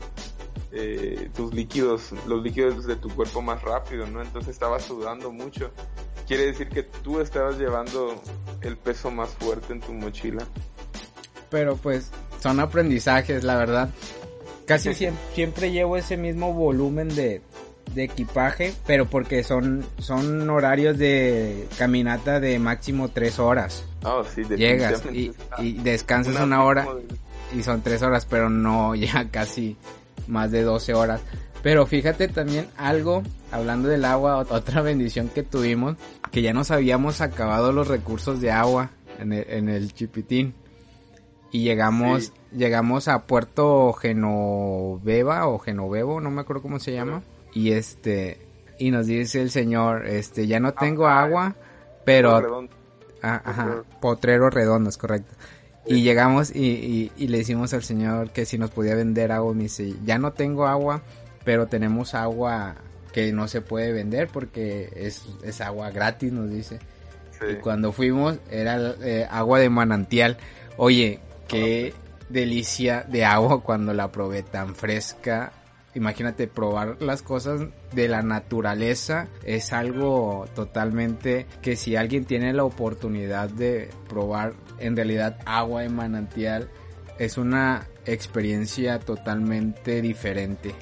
eh, 0.72 1.30
tus 1.36 1.54
líquidos, 1.54 2.12
los 2.28 2.44
líquidos 2.44 2.86
de 2.86 2.96
tu 2.96 3.10
cuerpo 3.10 3.42
más 3.42 3.62
rápido, 3.62 4.06
¿no? 4.08 4.22
Entonces 4.22 4.52
estabas 4.52 4.84
sudando 4.84 5.32
mucho. 5.32 5.72
Quiere 6.28 6.48
decir 6.48 6.68
que 6.70 6.84
tú 6.84 7.22
estabas 7.22 7.58
llevando 7.58 8.22
el 8.62 8.78
peso 8.78 9.10
más 9.12 9.30
fuerte 9.30 9.74
en 9.74 9.80
tu 9.80 9.94
mochila. 9.94 10.46
Pero 11.50 11.78
pues 11.78 12.12
son 12.42 12.60
aprendizajes, 12.60 13.44
la 13.44 13.56
verdad. 13.56 13.90
Casi 14.68 14.94
siempre, 15.34 15.72
llevo 15.72 15.96
ese 15.96 16.18
mismo 16.18 16.52
volumen 16.52 17.08
de, 17.16 17.42
equipaje, 17.96 18.74
pero 18.86 19.06
porque 19.06 19.42
son, 19.42 19.86
son 19.98 20.50
horarios 20.50 20.98
de 20.98 21.68
caminata 21.78 22.42
de 22.42 22.60
máximo 22.60 23.08
tres 23.08 23.40
horas. 23.40 23.86
Oh, 24.04 24.26
sí, 24.26 24.44
Llegas 24.44 25.04
y, 25.14 25.32
descansas 25.82 26.36
una, 26.42 26.66
hora 26.66 26.86
y 27.58 27.64
son 27.64 27.82
tres 27.82 28.02
horas, 28.02 28.26
pero 28.26 28.50
no 28.50 28.94
ya 28.96 29.30
casi 29.32 29.78
más 30.28 30.52
de 30.52 30.64
12 30.64 30.94
horas. 30.94 31.22
Pero 31.64 31.86
fíjate 31.86 32.28
también 32.28 32.68
algo, 32.76 33.24
hablando 33.52 33.88
del 33.88 34.04
agua, 34.04 34.46
otra 34.50 34.82
bendición 34.82 35.30
que 35.30 35.44
tuvimos, 35.44 35.96
que 36.30 36.42
ya 36.42 36.52
nos 36.52 36.72
habíamos 36.72 37.22
acabado 37.22 37.72
los 37.72 37.88
recursos 37.88 38.42
de 38.42 38.52
agua 38.52 38.92
en 39.18 39.32
el, 39.32 39.46
en 39.50 39.70
el 39.70 39.94
Chipitín 39.94 40.54
y 41.52 41.64
llegamos 41.64 42.34
llegamos 42.52 43.08
a 43.08 43.24
Puerto 43.24 43.94
Genoveva 43.94 45.48
o 45.48 45.60
Genovevo, 45.60 46.22
no 46.22 46.32
me 46.32 46.42
acuerdo 46.42 46.62
cómo 46.62 46.80
se 46.80 46.94
llama, 46.94 47.24
y 47.54 47.72
este 47.72 48.40
y 48.80 48.92
nos 48.92 49.08
dice 49.08 49.42
el 49.42 49.50
señor, 49.50 50.06
este 50.06 50.48
ya 50.48 50.60
no 50.60 50.74
tengo 50.74 51.08
agua, 51.08 51.56
pero 52.06 52.68
ah, 53.22 53.42
ajá, 53.44 53.84
Potrero 54.00 54.50
Redondo 54.50 54.90
es 54.90 54.98
correcto. 54.98 55.34
Y 55.86 56.02
llegamos 56.02 56.54
y, 56.54 57.12
y, 57.16 57.28
le 57.28 57.38
decimos 57.38 57.74
al 57.74 57.82
señor 57.82 58.32
que 58.32 58.46
si 58.46 58.58
nos 58.58 58.72
podía 58.72 58.94
vender 58.94 59.32
agua. 59.32 59.54
Me 59.54 59.64
dice, 59.64 59.96
ya 60.04 60.18
no 60.18 60.34
tengo 60.34 60.68
agua, 60.68 61.02
pero 61.46 61.68
tenemos 61.68 62.14
agua 62.14 62.76
que 63.14 63.32
no 63.32 63.48
se 63.48 63.62
puede 63.62 63.94
vender 63.94 64.28
porque 64.28 64.92
es, 64.94 65.24
es 65.44 65.62
agua 65.62 65.90
gratis, 65.92 66.34
nos 66.34 66.50
dice. 66.50 66.80
Y 67.50 67.56
cuando 67.56 67.94
fuimos 67.94 68.38
era 68.52 68.96
eh, 69.02 69.26
agua 69.30 69.60
de 69.60 69.70
manantial. 69.70 70.38
Oye, 70.76 71.22
qué 71.48 71.94
delicia 72.30 73.04
de 73.04 73.26
agua 73.26 73.62
cuando 73.64 73.94
la 73.94 74.12
probé 74.12 74.44
tan 74.44 74.76
fresca. 74.76 75.52
Imagínate 75.96 76.48
probar 76.48 77.02
las 77.02 77.24
cosas 77.24 77.62
de 77.92 78.08
la 78.08 78.22
naturaleza 78.22 79.28
es 79.44 79.74
algo 79.74 80.46
totalmente 80.54 81.48
que 81.64 81.76
si 81.76 81.96
alguien 81.96 82.26
tiene 82.26 82.54
la 82.54 82.66
oportunidad 82.66 83.50
de 83.50 83.90
probar 84.08 84.54
en 84.78 84.96
realidad 84.96 85.40
agua 85.46 85.82
de 85.82 85.90
manantial 85.90 86.70
es 87.18 87.40
una 87.40 87.88
experiencia 88.06 89.00
totalmente 89.00 90.02
diferente. 90.04 90.76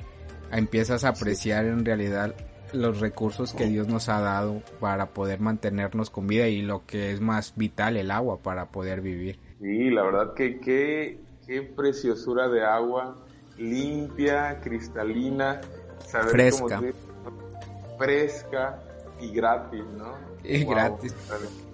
Empiezas 0.51 1.05
a 1.05 1.09
apreciar 1.09 1.65
en 1.65 1.85
realidad 1.85 2.35
los 2.73 2.99
recursos 2.99 3.53
que 3.53 3.67
Dios 3.67 3.87
nos 3.87 4.09
ha 4.09 4.19
dado 4.19 4.61
para 4.79 5.07
poder 5.07 5.39
mantenernos 5.39 6.09
con 6.09 6.27
vida 6.27 6.47
y 6.47 6.61
lo 6.61 6.85
que 6.85 7.11
es 7.11 7.21
más 7.21 7.53
vital, 7.55 7.97
el 7.97 8.11
agua, 8.11 8.39
para 8.39 8.67
poder 8.67 9.01
vivir. 9.01 9.39
Sí, 9.61 9.89
la 9.89 10.03
verdad 10.03 10.33
que 10.33 10.59
qué, 10.59 11.19
qué 11.45 11.61
preciosura 11.61 12.47
de 12.49 12.63
agua, 12.63 13.15
limpia, 13.57 14.59
cristalina, 14.61 15.61
fresca. 16.29 16.81
fresca 17.97 18.79
y 19.19 19.31
gratis, 19.31 19.83
¿no? 19.97 20.13
Y 20.43 20.63
gratis. 20.63 21.15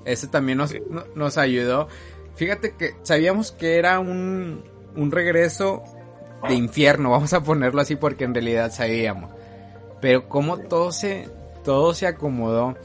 Eso 0.06 0.28
también 0.30 0.58
nos, 0.58 0.74
nos 1.16 1.38
ayudó. 1.38 1.88
Fíjate 2.36 2.76
que 2.76 2.96
sabíamos 3.04 3.52
que 3.52 3.78
era 3.78 4.00
un, 4.00 4.64
un 4.96 5.12
regreso 5.12 5.84
de 6.48 6.56
infierno, 6.56 7.12
vamos 7.12 7.34
a 7.34 7.44
ponerlo 7.44 7.82
así 7.82 7.96
porque 7.96 8.24
en 8.24 8.34
realidad 8.34 8.72
sabíamos 8.72 9.32
pero 10.02 10.28
como 10.28 10.58
todo 10.58 10.92
se, 10.92 11.30
todo 11.64 11.94
se 11.94 12.08
acomodó, 12.08 12.76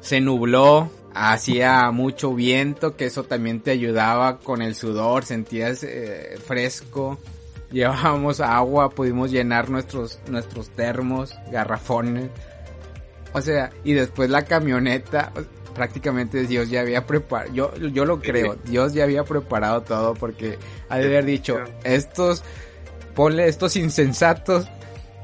se 0.00 0.20
nubló, 0.20 0.90
hacía 1.14 1.90
mucho 1.90 2.34
viento, 2.34 2.96
que 2.96 3.06
eso 3.06 3.24
también 3.24 3.60
te 3.60 3.70
ayudaba 3.70 4.38
con 4.38 4.62
el 4.62 4.74
sudor, 4.74 5.24
sentías 5.24 5.82
eh, 5.82 6.38
fresco, 6.44 7.18
llevábamos 7.70 8.40
agua, 8.40 8.90
pudimos 8.90 9.30
llenar 9.30 9.70
nuestros, 9.70 10.20
nuestros 10.28 10.70
termos, 10.70 11.34
garrafones, 11.50 12.30
o 13.32 13.40
sea, 13.40 13.70
y 13.84 13.94
después 13.94 14.30
la 14.30 14.44
camioneta, 14.44 15.32
prácticamente 15.74 16.46
Dios 16.46 16.68
ya 16.68 16.80
había 16.80 17.06
preparado, 17.06 17.52
yo, 17.52 17.76
yo 17.76 18.04
lo 18.04 18.20
creo, 18.20 18.56
Dios 18.64 18.92
ya 18.92 19.04
había 19.04 19.24
preparado 19.24 19.82
todo 19.82 20.14
porque 20.14 20.58
ha 20.88 20.98
de 20.98 21.06
haber 21.06 21.24
dicho, 21.24 21.58
estos, 21.84 22.42
ponle 23.14 23.48
estos 23.48 23.76
insensatos, 23.76 24.66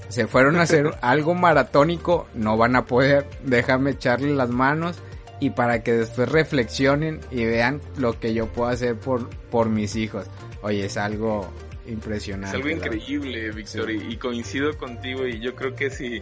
se 0.08 0.26
fueron 0.26 0.56
a 0.56 0.62
hacer 0.62 0.94
algo 1.02 1.34
maratónico, 1.34 2.26
no 2.34 2.56
van 2.56 2.76
a 2.76 2.86
poder, 2.86 3.26
déjame 3.44 3.90
echarle 3.90 4.34
las 4.34 4.48
manos 4.48 4.96
y 5.40 5.50
para 5.50 5.82
que 5.82 5.92
después 5.92 6.28
reflexionen 6.28 7.20
y 7.30 7.44
vean 7.44 7.80
lo 7.96 8.18
que 8.18 8.34
yo 8.34 8.46
puedo 8.46 8.68
hacer 8.68 8.96
por, 8.96 9.28
por 9.50 9.68
mis 9.68 9.96
hijos. 9.96 10.26
Oye, 10.62 10.86
es 10.86 10.96
algo 10.96 11.52
impresionante. 11.86 12.56
Es 12.56 12.64
algo 12.64 12.76
increíble, 12.76 13.50
Víctor, 13.52 13.90
y, 13.90 14.16
coincido 14.16 14.76
contigo 14.76 15.26
y 15.26 15.40
yo 15.40 15.54
creo 15.54 15.74
que 15.74 15.90
si 15.90 16.20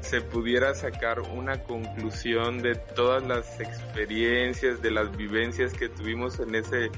se 0.00 0.20
pudiera 0.20 0.74
sacar 0.74 1.20
una 1.20 1.62
conclusión 1.62 2.62
de 2.62 2.74
todas 2.74 3.26
las 3.26 3.60
experiencias, 3.60 4.80
de 4.82 4.90
las 4.90 5.14
vivencias 5.16 5.72
que 5.72 5.88
tuvimos 5.88 6.38
en 6.40 6.54
ese 6.54 6.90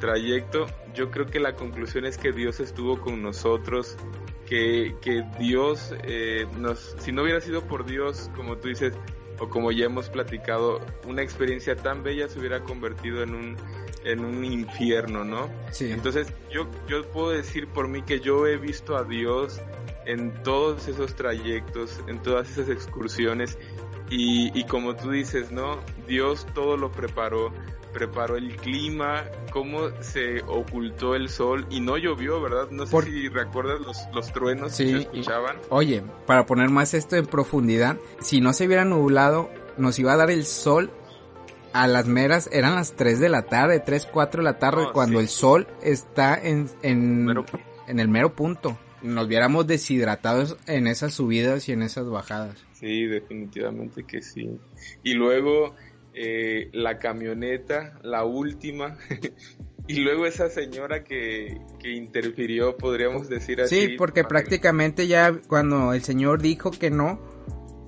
trayecto, 0.00 0.66
yo 0.94 1.10
creo 1.10 1.26
que 1.26 1.40
la 1.40 1.54
conclusión 1.54 2.04
es 2.04 2.18
que 2.18 2.32
Dios 2.32 2.60
estuvo 2.60 3.00
con 3.00 3.22
nosotros 3.22 3.96
que, 4.46 4.94
que 5.00 5.24
Dios, 5.38 5.94
eh, 6.04 6.46
nos, 6.58 6.94
si 6.98 7.12
no 7.12 7.22
hubiera 7.22 7.40
sido 7.40 7.62
por 7.66 7.86
Dios, 7.86 8.30
como 8.36 8.56
tú 8.56 8.68
dices, 8.68 8.94
o 9.38 9.48
como 9.48 9.72
ya 9.72 9.86
hemos 9.86 10.08
platicado, 10.08 10.80
una 11.06 11.22
experiencia 11.22 11.76
tan 11.76 12.02
bella 12.02 12.28
se 12.28 12.38
hubiera 12.38 12.60
convertido 12.60 13.22
en 13.22 13.34
un, 13.34 13.56
en 14.04 14.24
un 14.24 14.44
infierno, 14.44 15.24
¿no? 15.24 15.50
Sí. 15.70 15.90
Entonces, 15.90 16.32
yo, 16.50 16.68
yo 16.88 17.10
puedo 17.10 17.30
decir 17.30 17.66
por 17.68 17.88
mí 17.88 18.02
que 18.02 18.20
yo 18.20 18.46
he 18.46 18.56
visto 18.56 18.96
a 18.96 19.04
Dios 19.04 19.60
en 20.06 20.32
todos 20.42 20.88
esos 20.88 21.14
trayectos, 21.14 22.00
en 22.06 22.22
todas 22.22 22.50
esas 22.50 22.68
excursiones, 22.68 23.58
y, 24.10 24.58
y 24.58 24.64
como 24.64 24.94
tú 24.94 25.10
dices, 25.10 25.50
¿no? 25.50 25.78
Dios 26.06 26.46
todo 26.54 26.76
lo 26.76 26.92
preparó, 26.92 27.52
preparó 27.94 28.36
el 28.36 28.56
clima, 28.56 29.24
cómo 29.50 29.88
se 30.00 30.42
ocultó 30.42 31.14
el 31.14 31.30
sol 31.30 31.66
y 31.70 31.80
no 31.80 31.96
llovió, 31.96 32.42
¿verdad? 32.42 32.68
No 32.70 32.84
sé 32.84 33.02
si 33.02 33.28
recuerdas 33.28 33.80
los, 33.80 33.96
los 34.12 34.32
truenos 34.32 34.76
que 34.76 34.86
se 34.86 34.96
escuchaban. 34.98 35.56
oye, 35.70 36.02
para 36.26 36.44
poner 36.44 36.68
más 36.68 36.92
esto 36.92 37.16
en 37.16 37.26
profundidad, 37.26 37.96
si 38.20 38.40
no 38.40 38.52
se 38.52 38.66
hubiera 38.66 38.84
nublado, 38.84 39.48
nos 39.78 39.98
iba 39.98 40.12
a 40.12 40.16
dar 40.16 40.30
el 40.30 40.44
sol 40.44 40.90
a 41.72 41.88
las 41.88 42.06
meras, 42.06 42.48
eran 42.52 42.74
las 42.76 42.92
3 42.92 43.18
de 43.18 43.28
la 43.28 43.42
tarde, 43.42 43.80
3, 43.80 44.06
4 44.12 44.42
de 44.42 44.44
la 44.44 44.58
tarde, 44.58 44.86
cuando 44.92 45.18
el 45.18 45.28
sol 45.28 45.66
está 45.82 46.38
en, 46.40 46.68
en, 46.82 47.44
en 47.88 48.00
el 48.00 48.08
mero 48.08 48.34
punto. 48.34 48.78
Nos 49.02 49.28
viéramos 49.28 49.66
deshidratados 49.66 50.56
en 50.66 50.86
esas 50.86 51.14
subidas 51.14 51.68
y 51.68 51.72
en 51.72 51.82
esas 51.82 52.08
bajadas. 52.08 52.64
Sí, 52.72 53.06
definitivamente 53.06 54.04
que 54.04 54.22
sí. 54.22 54.58
Y 55.02 55.14
luego 55.14 55.74
eh, 56.14 56.70
la 56.72 56.98
camioneta, 56.98 57.98
la 58.02 58.24
última, 58.24 58.96
y 59.88 59.96
luego 60.00 60.26
esa 60.26 60.48
señora 60.48 61.04
que, 61.04 61.60
que, 61.80 61.92
interfirió, 61.92 62.76
podríamos 62.76 63.28
decir 63.28 63.60
así. 63.60 63.80
Sí, 63.80 63.88
porque 63.98 64.24
prácticamente 64.24 65.06
ya 65.06 65.40
cuando 65.48 65.92
el 65.92 66.02
señor 66.02 66.40
dijo 66.40 66.70
que 66.70 66.90
no, 66.90 67.20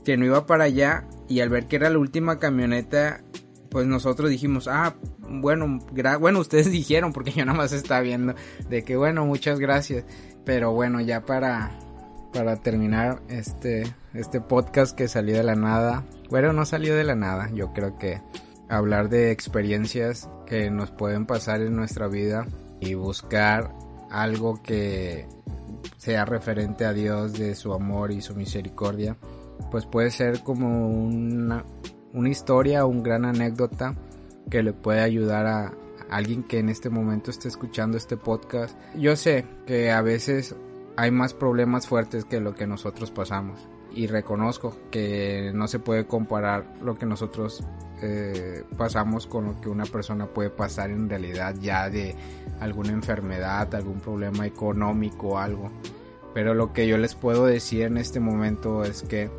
que 0.04 0.16
no 0.16 0.24
iba 0.24 0.46
para 0.46 0.64
allá, 0.64 1.06
y 1.28 1.40
al 1.40 1.48
ver 1.48 1.66
que 1.66 1.76
era 1.76 1.90
la 1.90 1.98
última 1.98 2.38
camioneta, 2.38 3.22
pues 3.70 3.86
nosotros 3.86 4.30
dijimos, 4.30 4.68
ah, 4.68 4.96
bueno, 5.18 5.80
bueno, 6.20 6.40
ustedes 6.40 6.70
dijeron, 6.70 7.12
porque 7.12 7.32
yo 7.32 7.44
nada 7.44 7.58
más 7.58 7.72
estaba 7.72 8.00
viendo, 8.00 8.34
de 8.68 8.84
que 8.84 8.96
bueno, 8.96 9.26
muchas 9.26 9.58
gracias, 9.58 10.04
pero 10.44 10.72
bueno, 10.72 11.00
ya 11.00 11.24
para, 11.24 11.78
para 12.37 12.57
terminar 12.57 13.22
este, 13.31 13.85
este 14.12 14.42
podcast 14.42 14.94
que 14.94 15.09
salió 15.09 15.37
de 15.37 15.42
la 15.42 15.55
nada, 15.55 16.05
bueno, 16.29 16.53
no 16.53 16.66
salió 16.66 16.94
de 16.94 17.03
la 17.03 17.14
nada. 17.14 17.49
Yo 17.55 17.72
creo 17.72 17.96
que 17.96 18.20
hablar 18.68 19.09
de 19.09 19.31
experiencias 19.31 20.29
que 20.44 20.70
nos 20.70 20.90
pueden 20.90 21.25
pasar 21.25 21.62
en 21.62 21.75
nuestra 21.75 22.09
vida 22.09 22.46
y 22.79 22.92
buscar 22.92 23.72
algo 24.11 24.62
que 24.62 25.27
sea 25.96 26.27
referente 26.27 26.85
a 26.85 26.92
Dios 26.92 27.33
de 27.33 27.55
su 27.55 27.72
amor 27.72 28.12
y 28.12 28.20
su 28.20 28.35
misericordia, 28.35 29.16
pues 29.70 29.87
puede 29.87 30.11
ser 30.11 30.42
como 30.42 30.90
una, 30.90 31.64
una 32.12 32.29
historia 32.29 32.85
o 32.85 32.88
una 32.88 33.03
gran 33.03 33.25
anécdota 33.25 33.96
que 34.51 34.62
le 34.62 34.75
puede 34.75 35.01
ayudar 35.01 35.46
a 35.46 35.72
alguien 36.11 36.42
que 36.42 36.59
en 36.59 36.68
este 36.68 36.90
momento 36.90 37.31
esté 37.31 37.49
escuchando 37.49 37.96
este 37.96 38.18
podcast. 38.18 38.77
Yo 38.94 39.16
sé 39.16 39.46
que 39.66 39.90
a 39.90 40.03
veces 40.03 40.55
hay 40.96 41.11
más 41.11 41.35
problemas 41.35 41.87
fuertes 41.87 42.24
que 42.24 42.40
lo 42.40 42.54
que 42.54 42.66
nosotros 42.66 43.11
pasamos 43.11 43.68
y 43.96 44.06
reconozco 44.06 44.76
que 44.90 45.52
no 45.54 45.68
se 45.68 45.78
puede 45.78 46.06
comparar 46.06 46.74
lo 46.82 46.98
que 46.98 47.06
nosotros 47.06 47.64
eh, 48.02 48.62
pasamos 48.76 49.26
con 49.26 49.46
lo 49.46 49.61
que 49.61 49.70
una 49.70 49.87
persona 49.87 50.26
puede 50.26 50.50
pasar 50.50 50.90
en 50.90 51.09
realidad 51.09 51.54
ya 51.61 51.88
de 51.88 52.14
alguna 52.61 52.90
enfermedad, 52.90 53.74
algún 53.74 54.00
problema 54.00 54.46
económico 54.46 55.38
algo. 55.38 55.70
Pero 56.35 56.52
lo 56.52 56.74
que 56.74 56.87
yo 56.87 56.98
les 56.98 57.14
puedo 57.14 57.46
decir 57.46 57.82
en 57.82 57.96
este 57.96 58.20
momento 58.20 58.85
es 58.85 59.02
que 59.02 59.30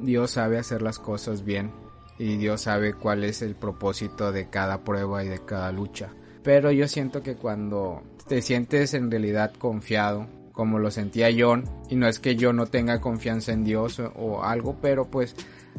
Dios 0.00 0.30
sabe 0.30 0.58
hacer 0.58 0.80
las 0.80 0.98
cosas 0.98 1.44
bien 1.44 1.70
y 2.18 2.38
Dios 2.38 2.62
sabe 2.62 2.94
cuál 2.94 3.24
es 3.24 3.42
el 3.42 3.54
propósito 3.54 4.32
de 4.32 4.48
cada 4.48 4.82
prueba 4.82 5.22
y 5.22 5.28
de 5.28 5.44
cada 5.44 5.70
lucha. 5.72 6.08
Pero 6.42 6.70
yo 6.70 6.88
siento 6.88 7.22
que 7.22 7.36
cuando 7.36 8.02
te 8.26 8.40
sientes 8.40 8.94
en 8.94 9.10
realidad 9.10 9.52
confiado, 9.58 10.26
como 10.60 10.78
lo 10.78 10.90
sentía 10.90 11.30
John, 11.34 11.64
y 11.88 11.96
no 11.96 12.06
es 12.06 12.18
que 12.18 12.36
yo 12.36 12.52
no 12.52 12.66
tenga 12.66 13.00
confianza 13.00 13.50
en 13.52 13.64
Dios 13.64 13.98
o, 13.98 14.42
algo, 14.44 14.76
pero 14.82 15.10
pues 15.10 15.34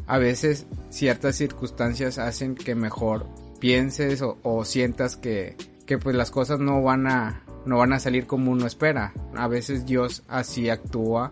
a 0.07 0.17
veces 0.17 0.65
ciertas 0.89 1.35
circunstancias 1.35 2.17
hacen 2.17 2.55
que 2.55 2.73
mejor 2.73 3.27
pienses 3.59 4.23
o, 4.23 4.65
sientas 4.65 5.17
que, 5.17 5.55
que 5.85 5.99
pues 5.99 6.15
las 6.15 6.31
cosas 6.31 6.59
no 6.59 6.81
van 6.81 7.05
a 7.05 7.43
no 7.63 7.77
van 7.77 7.93
a 7.93 7.99
salir 7.99 8.25
como 8.25 8.51
uno 8.51 8.65
espera. 8.65 9.13
A 9.35 9.47
veces 9.47 9.85
Dios 9.85 10.23
así 10.27 10.67
actúa. 10.67 11.31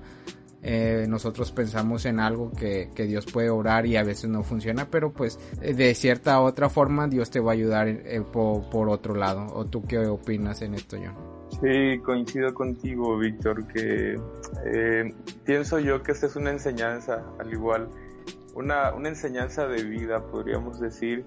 Eh, 0.62 1.08
nosotros 1.10 1.52
pensamos 1.52 2.06
en 2.06 2.20
algo 2.20 2.52
que, 2.52 2.92
que, 2.94 3.06
Dios 3.06 3.26
puede 3.26 3.50
orar 3.50 3.88
y 3.88 3.96
a 3.96 4.04
veces 4.04 4.30
no 4.30 4.44
funciona, 4.44 4.92
pero 4.92 5.12
pues 5.12 5.40
de 5.60 5.96
cierta 5.96 6.40
otra 6.40 6.70
forma 6.70 7.08
Dios 7.08 7.32
te 7.32 7.40
va 7.40 7.54
a 7.54 7.54
ayudar 7.56 7.88
eh, 7.88 8.22
por, 8.32 8.70
por, 8.70 8.90
otro 8.90 9.16
lado. 9.16 9.48
¿O 9.56 9.66
tú 9.66 9.88
qué 9.88 9.98
opinas 9.98 10.62
en 10.62 10.76
esto, 10.76 10.98
John? 11.04 11.29
Sí, 11.62 12.00
coincido 12.00 12.54
contigo, 12.54 13.18
Víctor, 13.18 13.68
que 13.68 14.18
eh, 14.66 15.14
pienso 15.44 15.80
yo 15.80 16.02
que 16.02 16.14
esta 16.14 16.28
es 16.28 16.38
una 16.38 16.52
enseñanza, 16.52 17.26
al 17.38 17.52
igual, 17.52 17.90
una, 18.56 18.94
una 18.94 19.10
enseñanza 19.10 19.68
de 19.68 19.84
vida, 19.84 20.26
podríamos 20.26 20.80
decir. 20.80 21.26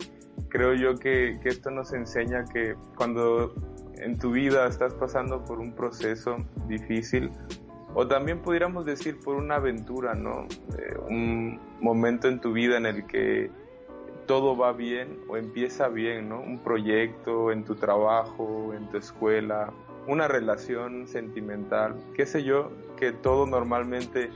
Creo 0.48 0.72
yo 0.72 0.98
que, 0.98 1.38
que 1.42 1.50
esto 1.50 1.70
nos 1.70 1.92
enseña 1.92 2.46
que 2.46 2.76
cuando 2.96 3.52
en 3.96 4.18
tu 4.18 4.32
vida 4.32 4.66
estás 4.66 4.94
pasando 4.94 5.44
por 5.44 5.58
un 5.58 5.74
proceso 5.74 6.38
difícil, 6.66 7.30
o 7.94 8.08
también 8.08 8.40
pudiéramos 8.40 8.86
decir 8.86 9.20
por 9.20 9.36
una 9.36 9.56
aventura, 9.56 10.14
¿no? 10.14 10.46
Eh, 10.78 10.96
un 11.10 11.60
momento 11.80 12.28
en 12.28 12.40
tu 12.40 12.54
vida 12.54 12.78
en 12.78 12.86
el 12.86 13.06
que 13.06 13.50
todo 14.26 14.56
va 14.56 14.72
bien 14.72 15.18
o 15.28 15.36
empieza 15.36 15.88
bien, 15.88 16.30
¿no? 16.30 16.40
Un 16.40 16.58
proyecto 16.58 17.52
en 17.52 17.64
tu 17.64 17.74
trabajo, 17.74 18.72
en 18.72 18.88
tu 18.88 18.96
escuela, 18.96 19.70
una 20.06 20.28
relación 20.28 21.06
sentimental, 21.06 21.94
qué 22.14 22.26
sé 22.26 22.42
yo, 22.42 22.70
que 22.96 23.12
todo 23.12 23.46
normalmente 23.46 24.30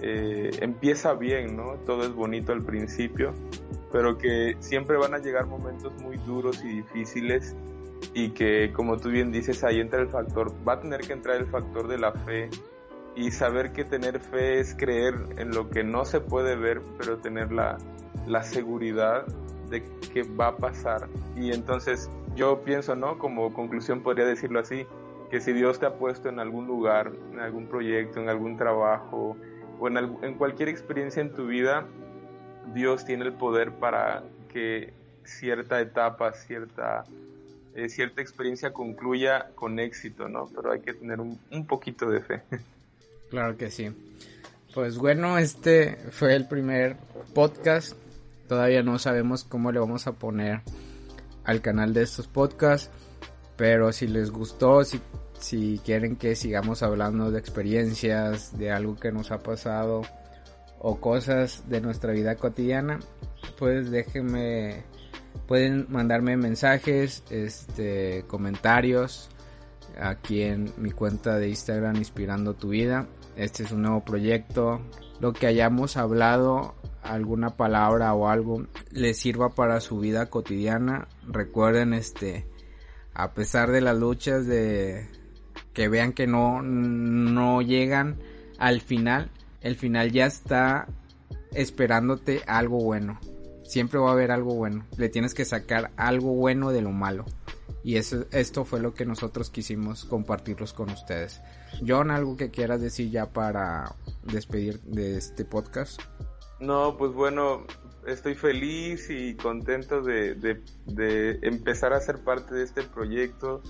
eh, 0.00 0.50
empieza 0.60 1.14
bien, 1.14 1.56
¿no? 1.56 1.74
Todo 1.86 2.04
es 2.04 2.12
bonito 2.12 2.52
al 2.52 2.62
principio, 2.62 3.32
pero 3.92 4.18
que 4.18 4.56
siempre 4.60 4.96
van 4.96 5.14
a 5.14 5.18
llegar 5.18 5.46
momentos 5.46 5.92
muy 6.02 6.16
duros 6.18 6.62
y 6.64 6.68
difíciles 6.68 7.54
y 8.12 8.30
que, 8.30 8.72
como 8.72 8.96
tú 8.98 9.10
bien 9.10 9.32
dices, 9.32 9.64
ahí 9.64 9.80
entra 9.80 10.00
el 10.00 10.08
factor, 10.08 10.52
va 10.66 10.74
a 10.74 10.80
tener 10.80 11.00
que 11.00 11.12
entrar 11.12 11.36
el 11.36 11.46
factor 11.46 11.88
de 11.88 11.98
la 11.98 12.12
fe 12.12 12.50
y 13.16 13.30
saber 13.30 13.72
que 13.72 13.84
tener 13.84 14.20
fe 14.20 14.58
es 14.58 14.74
creer 14.74 15.14
en 15.36 15.50
lo 15.50 15.70
que 15.70 15.84
no 15.84 16.04
se 16.04 16.20
puede 16.20 16.56
ver, 16.56 16.82
pero 16.98 17.18
tener 17.18 17.52
la, 17.52 17.78
la 18.26 18.42
seguridad 18.42 19.24
de 19.70 19.82
que 20.12 20.22
va 20.22 20.48
a 20.48 20.56
pasar. 20.56 21.08
Y 21.36 21.52
entonces 21.52 22.10
yo 22.36 22.62
pienso, 22.62 22.94
¿no? 22.94 23.18
Como 23.18 23.52
conclusión 23.52 24.02
podría 24.02 24.26
decirlo 24.26 24.60
así, 24.60 24.86
que 25.30 25.40
si 25.40 25.52
Dios 25.52 25.80
te 25.80 25.86
ha 25.86 25.94
puesto 25.94 26.28
en 26.28 26.38
algún 26.38 26.66
lugar, 26.66 27.12
en 27.32 27.40
algún 27.40 27.66
proyecto, 27.66 28.20
en 28.20 28.28
algún 28.28 28.56
trabajo 28.56 29.36
o 29.78 29.88
en, 29.88 29.96
en 30.22 30.34
cualquier 30.34 30.68
experiencia 30.68 31.20
en 31.20 31.32
tu 31.32 31.46
vida, 31.46 31.86
Dios 32.72 33.04
tiene 33.04 33.24
el 33.24 33.32
poder 33.32 33.72
para 33.72 34.22
que 34.52 34.92
cierta 35.24 35.80
etapa, 35.80 36.32
cierta, 36.32 37.04
eh, 37.74 37.88
cierta 37.88 38.20
experiencia 38.20 38.72
concluya 38.72 39.50
con 39.54 39.78
éxito, 39.78 40.28
¿no? 40.28 40.48
Pero 40.54 40.72
hay 40.72 40.80
que 40.80 40.94
tener 40.94 41.20
un, 41.20 41.38
un 41.50 41.66
poquito 41.66 42.10
de 42.10 42.20
fe. 42.20 42.42
Claro 43.30 43.56
que 43.56 43.68
sí. 43.68 43.90
Pues 44.74 44.96
bueno, 44.96 45.38
este 45.38 45.96
fue 46.12 46.36
el 46.36 46.46
primer 46.46 46.96
podcast 47.34 47.96
Todavía 48.48 48.82
no 48.82 48.98
sabemos 48.98 49.44
cómo 49.44 49.72
le 49.72 49.80
vamos 49.80 50.06
a 50.06 50.12
poner 50.12 50.60
al 51.44 51.60
canal 51.60 51.94
de 51.94 52.02
estos 52.02 52.26
podcasts. 52.26 52.90
Pero 53.56 53.92
si 53.92 54.06
les 54.06 54.30
gustó, 54.30 54.84
si, 54.84 55.00
si 55.38 55.80
quieren 55.84 56.16
que 56.16 56.34
sigamos 56.34 56.82
hablando 56.82 57.30
de 57.30 57.38
experiencias, 57.38 58.58
de 58.58 58.72
algo 58.72 58.96
que 58.96 59.12
nos 59.12 59.30
ha 59.30 59.38
pasado 59.38 60.02
o 60.80 61.00
cosas 61.00 61.68
de 61.68 61.80
nuestra 61.80 62.12
vida 62.12 62.34
cotidiana, 62.36 62.98
pues 63.58 63.90
déjenme, 63.90 64.82
pueden 65.46 65.86
mandarme 65.88 66.36
mensajes, 66.36 67.22
este, 67.30 68.24
comentarios 68.26 69.30
aquí 69.98 70.42
en 70.42 70.72
mi 70.76 70.90
cuenta 70.90 71.38
de 71.38 71.48
Instagram 71.48 71.96
Inspirando 71.96 72.54
tu 72.54 72.70
vida. 72.70 73.06
Este 73.36 73.62
es 73.62 73.72
un 73.72 73.82
nuevo 73.82 74.04
proyecto. 74.04 74.80
Lo 75.24 75.32
que 75.32 75.46
hayamos 75.46 75.96
hablado 75.96 76.74
alguna 77.02 77.56
palabra 77.56 78.12
o 78.12 78.28
algo 78.28 78.66
les 78.90 79.16
sirva 79.16 79.54
para 79.54 79.80
su 79.80 79.98
vida 79.98 80.28
cotidiana. 80.28 81.08
Recuerden 81.26 81.94
este, 81.94 82.46
a 83.14 83.32
pesar 83.32 83.70
de 83.72 83.80
las 83.80 83.96
luchas 83.96 84.46
de 84.46 85.08
que 85.72 85.88
vean 85.88 86.12
que 86.12 86.26
no, 86.26 86.60
no 86.60 87.62
llegan 87.62 88.18
al 88.58 88.82
final, 88.82 89.30
el 89.62 89.76
final 89.76 90.12
ya 90.12 90.26
está 90.26 90.88
esperándote 91.52 92.42
algo 92.46 92.84
bueno. 92.84 93.18
Siempre 93.62 93.98
va 94.00 94.10
a 94.10 94.12
haber 94.12 94.30
algo 94.30 94.54
bueno. 94.54 94.84
Le 94.98 95.08
tienes 95.08 95.32
que 95.32 95.46
sacar 95.46 95.90
algo 95.96 96.34
bueno 96.34 96.70
de 96.70 96.82
lo 96.82 96.90
malo. 96.90 97.24
Y 97.84 97.98
eso, 97.98 98.24
esto 98.32 98.64
fue 98.64 98.80
lo 98.80 98.94
que 98.94 99.04
nosotros 99.04 99.50
quisimos 99.50 100.06
compartirlos 100.06 100.72
con 100.72 100.88
ustedes. 100.88 101.42
John, 101.86 102.10
algo 102.10 102.34
que 102.36 102.50
quieras 102.50 102.80
decir 102.80 103.10
ya 103.10 103.26
para 103.26 103.94
despedir 104.22 104.80
de 104.80 105.18
este 105.18 105.44
podcast. 105.44 106.00
No, 106.60 106.96
pues 106.96 107.12
bueno, 107.12 107.66
estoy 108.06 108.34
feliz 108.34 109.10
y 109.10 109.34
contento 109.34 110.00
de, 110.00 110.62
empezar 111.42 111.92
a 111.92 112.00
ser 112.00 112.24
parte 112.24 112.54
de 112.54 112.64
este 112.64 112.82
proyecto 112.84 113.62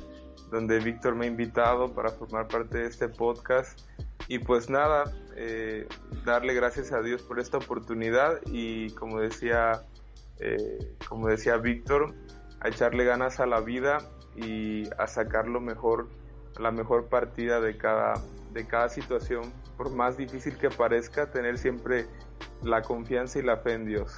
donde 0.50 0.78
Víctor 0.78 1.16
me 1.16 1.24
ha 1.24 1.28
invitado 1.28 1.92
para 1.92 2.10
formar 2.10 2.46
parte 2.46 2.78
de 2.78 2.86
este 2.86 3.08
podcast. 3.08 3.80
Y 4.28 4.38
pues 4.38 4.70
nada, 4.70 5.12
eh, 5.36 5.88
darle 6.24 6.54
gracias 6.54 6.92
a 6.92 7.02
Dios 7.02 7.22
por 7.22 7.40
esta 7.40 7.58
oportunidad 7.58 8.40
y 8.46 8.90
como 8.90 9.18
decía, 9.18 9.82
eh, 10.38 10.96
como 11.08 11.26
decía 11.26 11.56
Víctor, 11.56 12.14
a 12.64 12.68
echarle 12.68 13.04
ganas 13.04 13.38
a 13.38 13.46
la 13.46 13.60
vida 13.60 13.98
y 14.34 14.88
a 14.98 15.06
sacar 15.06 15.46
lo 15.46 15.60
mejor, 15.60 16.08
la 16.58 16.72
mejor 16.72 17.08
partida 17.08 17.60
de 17.60 17.76
cada, 17.76 18.14
de 18.52 18.66
cada 18.66 18.88
situación, 18.88 19.52
por 19.76 19.90
más 19.94 20.16
difícil 20.16 20.56
que 20.56 20.70
parezca, 20.70 21.30
tener 21.30 21.58
siempre 21.58 22.06
la 22.62 22.82
confianza 22.82 23.38
y 23.38 23.42
la 23.42 23.58
fe 23.58 23.74
en 23.74 23.86
Dios. 23.86 24.14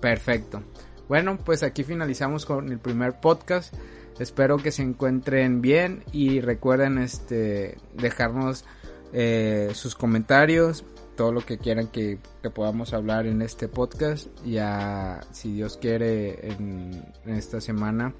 Perfecto. 0.00 0.62
Bueno, 1.08 1.38
pues 1.38 1.62
aquí 1.62 1.84
finalizamos 1.84 2.46
con 2.46 2.68
el 2.68 2.78
primer 2.78 3.20
podcast. 3.20 3.72
Espero 4.18 4.56
que 4.58 4.72
se 4.72 4.82
encuentren 4.82 5.60
bien 5.60 6.04
y 6.12 6.40
recuerden 6.40 6.98
este 6.98 7.78
dejarnos 7.94 8.64
eh, 9.12 9.70
sus 9.74 9.94
comentarios, 9.94 10.84
todo 11.16 11.32
lo 11.32 11.40
que 11.40 11.58
quieran 11.58 11.88
que, 11.88 12.18
podamos 12.54 12.92
hablar 12.92 13.26
en 13.26 13.42
este 13.42 13.68
podcast. 13.68 14.28
Ya, 14.44 15.20
si 15.32 15.52
Dios 15.52 15.76
quiere, 15.76 16.52
en, 16.52 17.04
esta 17.26 17.60
semana 17.60 18.14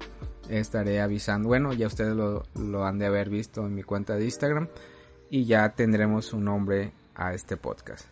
estaré 0.49 1.01
avisando. 1.01 1.47
Bueno, 1.49 1.73
ya 1.73 1.87
ustedes 1.87 2.15
lo, 2.15 2.43
lo 2.55 2.85
han 2.85 2.99
de 2.99 3.05
haber 3.05 3.29
visto 3.29 3.65
en 3.65 3.75
mi 3.75 3.83
cuenta 3.83 4.15
de 4.15 4.25
Instagram 4.25 4.67
y 5.29 5.45
ya 5.45 5.69
tendremos 5.75 6.33
un 6.33 6.45
nombre 6.45 6.91
a 7.15 7.33
este 7.33 7.57
podcast. 7.57 8.05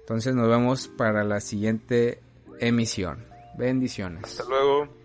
Entonces 0.00 0.34
nos 0.34 0.48
vemos 0.48 0.88
para 0.88 1.24
la 1.24 1.40
siguiente 1.40 2.20
emisión. 2.60 3.24
Bendiciones. 3.56 4.24
Hasta 4.24 4.44
luego. 4.44 5.03